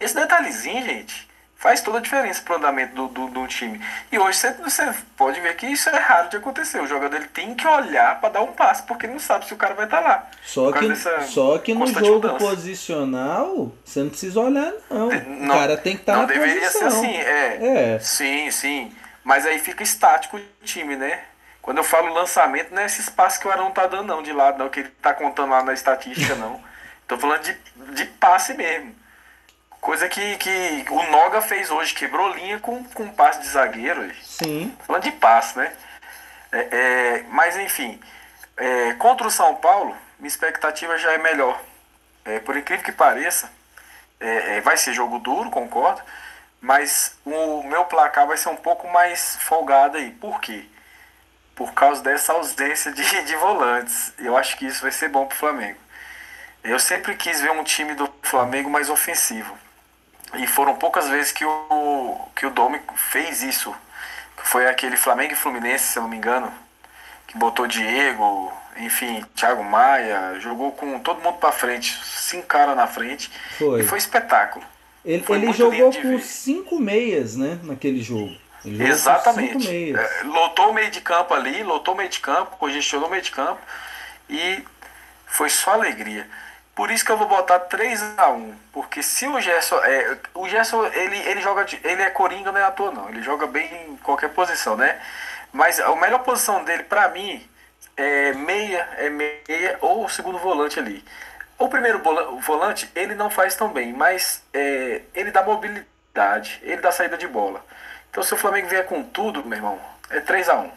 [0.00, 1.27] Esse detalhezinho, gente,
[1.58, 3.84] faz toda a diferença pro andamento do, do, do, time.
[4.12, 6.80] E hoje você, você pode ver que isso é raro de acontecer.
[6.80, 9.56] O jogador ele tem que olhar para dar um passe, porque não sabe se o
[9.56, 10.26] cara vai estar tá lá.
[10.44, 10.96] Só que,
[11.26, 12.38] só que no jogo mudança.
[12.38, 15.08] posicional, você não precisa olhar, não.
[15.08, 16.90] não o cara tem que estar tá não na deveria posição.
[16.90, 17.98] ser assim, é, é.
[17.98, 18.92] Sim, sim.
[19.24, 21.24] Mas aí fica estático o time, né?
[21.60, 24.32] Quando eu falo lançamento, não é esse espaço que o Arão tá dando, não, de
[24.32, 26.60] lado, não, que ele tá contando lá na estatística, não.
[27.06, 27.56] Tô falando de,
[27.94, 28.94] de passe mesmo.
[29.88, 34.14] Coisa que, que o Noga fez hoje, quebrou linha com, com passe de zagueiro.
[34.22, 34.76] Sim.
[34.86, 35.72] Falando de passe, né?
[36.52, 37.98] É, é, mas enfim,
[38.58, 41.58] é, contra o São Paulo, minha expectativa já é melhor.
[42.26, 43.50] É, por incrível que pareça,
[44.20, 46.02] é, é, vai ser jogo duro, concordo,
[46.60, 50.10] mas o meu placar vai ser um pouco mais folgado aí.
[50.10, 50.66] Por quê?
[51.54, 54.12] Por causa dessa ausência de, de volantes.
[54.18, 55.80] Eu acho que isso vai ser bom para o Flamengo.
[56.62, 59.56] Eu sempre quis ver um time do Flamengo mais ofensivo.
[60.34, 63.74] E foram poucas vezes que o, que o Domi fez isso.
[64.36, 66.52] Foi aquele Flamengo e Fluminense, se eu não me engano,
[67.26, 72.86] que botou Diego, enfim, Thiago Maia, jogou com todo mundo para frente, cinco caras na
[72.86, 73.30] frente.
[73.58, 73.80] Foi.
[73.80, 74.64] E foi espetáculo.
[75.04, 76.20] Ele, foi ele jogou com ver.
[76.20, 78.36] cinco meias, né, naquele jogo.
[78.64, 79.94] Exatamente.
[79.94, 83.22] É, lotou o meio de campo ali, lotou o meio de campo, congestionou o meio
[83.22, 83.60] de campo
[84.28, 84.62] e
[85.26, 86.28] foi só alegria.
[86.78, 89.82] Por isso que eu vou botar 3 a 1 Porque se o Gerson.
[89.82, 91.66] É, o Gerson, ele, ele joga.
[91.82, 93.08] Ele é coringa, não é ator, não.
[93.08, 94.96] Ele joga bem em qualquer posição, né?
[95.52, 97.44] Mas a melhor posição dele, pra mim,
[97.96, 101.04] é meia, é meia ou segundo volante ali.
[101.58, 102.00] O primeiro
[102.42, 107.26] volante, ele não faz tão bem, mas é, ele dá mobilidade, ele dá saída de
[107.26, 107.60] bola.
[108.08, 109.80] Então se o Flamengo vier com tudo, meu irmão,
[110.10, 110.70] é 3 a 1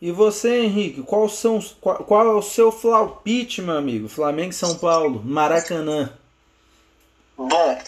[0.00, 4.08] E você, Henrique, qual, são, qual, qual é o seu flaupite, meu amigo?
[4.08, 6.10] Flamengo e São Paulo, Maracanã.
[7.36, 7.82] Bom,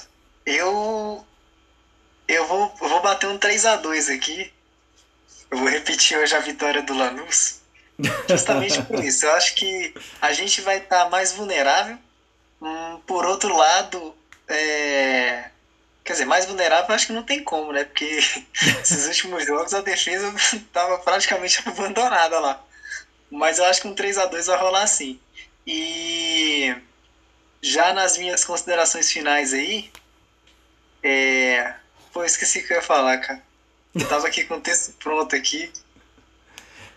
[0.44, 1.24] eu
[2.28, 4.52] eu vou, eu vou bater um 3 a 2 aqui.
[5.50, 7.60] Eu vou repetir hoje a vitória do Lanús.
[8.28, 9.26] Justamente por isso.
[9.26, 11.98] Eu acho que a gente vai estar tá mais vulnerável.
[12.60, 14.14] Hum, por outro lado,
[14.48, 15.50] é...
[16.04, 17.84] quer dizer, mais vulnerável eu acho que não tem como, né?
[17.84, 18.04] Porque
[18.82, 22.62] esses últimos jogos a defesa estava praticamente abandonada lá.
[23.30, 25.18] Mas eu acho que um 3 a 2 vai rolar sim.
[25.66, 26.74] E
[27.62, 29.90] já nas minhas considerações finais aí,
[31.02, 31.74] é...
[32.12, 33.42] Pô, esqueci o que eu ia falar, cara.
[33.94, 35.72] Eu tava aqui com o texto pronto aqui.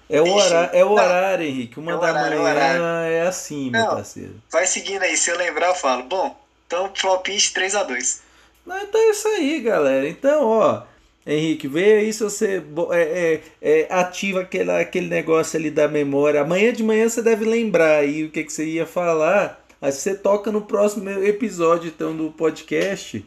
[0.10, 1.80] É o, horário, é o horário, Henrique.
[1.80, 4.36] Uma é da horário, manhã é assim, meu Não, parceiro.
[4.52, 5.18] Vai seguindo aí.
[5.18, 6.04] Se eu lembrar, eu falo.
[6.04, 8.25] Bom, então flopinch 3x2.
[8.66, 10.08] Não, então é isso aí, galera.
[10.08, 10.84] Então, ó.
[11.28, 16.42] Henrique, vê aí se você é, é, é, ativa aquele, aquele negócio ali da memória.
[16.42, 19.60] Amanhã de manhã você deve lembrar aí o que, que você ia falar.
[19.82, 23.26] Aí você toca no próximo episódio então do podcast.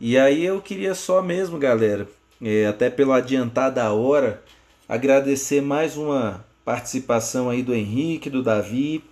[0.00, 2.08] E aí eu queria só mesmo, galera,
[2.42, 4.42] é, até pelo adiantar da hora,
[4.88, 9.04] agradecer mais uma participação aí do Henrique, do Davi.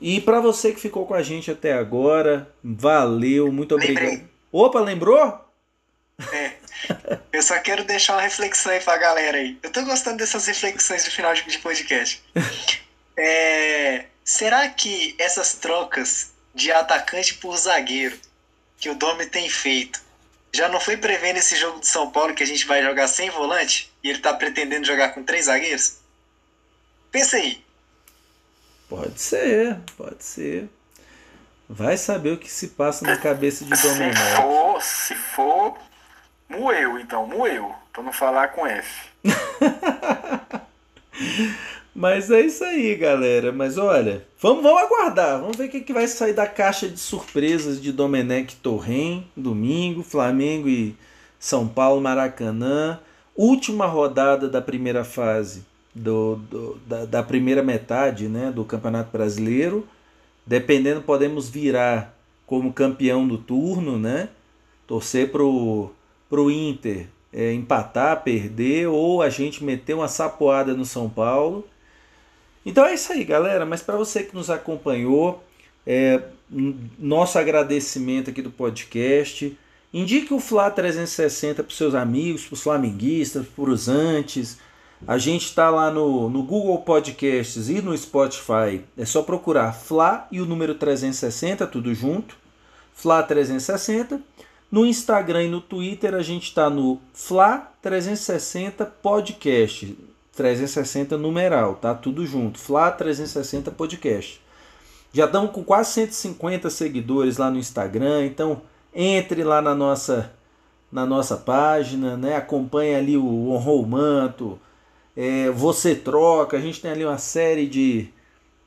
[0.00, 4.35] E para você que ficou com a gente até agora, valeu, muito obrigado.
[4.52, 5.44] Opa, lembrou?
[6.32, 6.52] É.
[7.32, 9.58] Eu só quero deixar uma reflexão aí pra galera aí.
[9.62, 12.22] Eu tô gostando dessas reflexões do final de podcast.
[13.18, 18.20] É, será que essas trocas de atacante por zagueiro
[18.78, 20.02] que o Domi tem feito
[20.52, 23.30] já não foi prevendo esse jogo de São Paulo que a gente vai jogar sem
[23.30, 25.96] volante e ele tá pretendendo jogar com três zagueiros?
[27.10, 27.64] Pensa aí.
[28.88, 30.68] Pode ser, pode ser.
[31.68, 34.18] Vai saber o que se passa na cabeça de Domenech.
[34.18, 35.78] Se for, se for,
[36.48, 37.74] moeu então, moeu.
[37.92, 39.10] Pra não falar com F.
[41.96, 43.50] Mas é isso aí, galera.
[43.52, 45.40] Mas olha, vamos, vamos aguardar.
[45.40, 50.02] Vamos ver o que, que vai sair da caixa de surpresas de Domenech Torren, domingo,
[50.02, 50.94] Flamengo e
[51.38, 53.00] São Paulo, Maracanã.
[53.34, 55.64] Última rodada da primeira fase,
[55.94, 59.86] do, do da, da, primeira metade né, do Campeonato Brasileiro.
[60.46, 62.16] Dependendo, podemos virar
[62.46, 64.28] como campeão do turno, né?
[64.86, 65.90] Torcer pro,
[66.28, 71.66] pro Inter é, empatar, perder, ou a gente meter uma sapoada no São Paulo
[72.66, 73.64] então é isso aí, galera.
[73.64, 75.40] Mas para você que nos acompanhou,
[75.86, 76.20] é,
[76.98, 79.56] nosso agradecimento aqui do podcast.
[79.94, 84.58] Indique o Fla 360 para seus amigos, para os flamenguistas, para os antes.
[85.06, 88.84] A gente está lá no, no Google Podcasts e no Spotify.
[88.98, 92.36] É só procurar Fla e o número 360, tudo junto.
[92.92, 94.20] Fla 360.
[94.68, 99.96] No Instagram e no Twitter a gente está no Fla 360 Podcast.
[100.34, 101.94] 360 numeral, tá?
[101.94, 102.58] Tudo junto.
[102.58, 104.40] Flá 360 Podcast.
[105.12, 108.60] Já estamos com quase 150 seguidores lá no Instagram, então
[108.92, 110.32] entre lá na nossa
[110.90, 112.36] na nossa página, né?
[112.36, 114.58] Acompanhe ali o Honrou Manto,
[115.16, 118.08] é, Você Troca, a gente tem ali uma série de,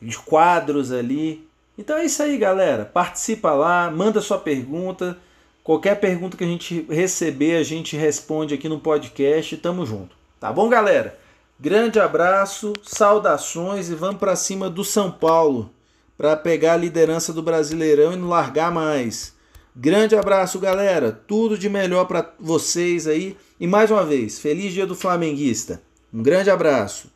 [0.01, 1.47] de quadros ali.
[1.77, 2.85] Então é isso aí, galera.
[2.85, 5.17] Participa lá, manda sua pergunta.
[5.63, 9.55] Qualquer pergunta que a gente receber, a gente responde aqui no podcast.
[9.57, 10.15] Tamo junto.
[10.39, 11.17] Tá bom, galera?
[11.59, 15.69] Grande abraço, saudações e vamos para cima do São Paulo
[16.17, 19.33] para pegar a liderança do Brasileirão e não largar mais.
[19.75, 21.11] Grande abraço, galera.
[21.11, 23.37] Tudo de melhor para vocês aí.
[23.59, 25.81] E mais uma vez, feliz dia do flamenguista.
[26.11, 27.09] Um grande abraço.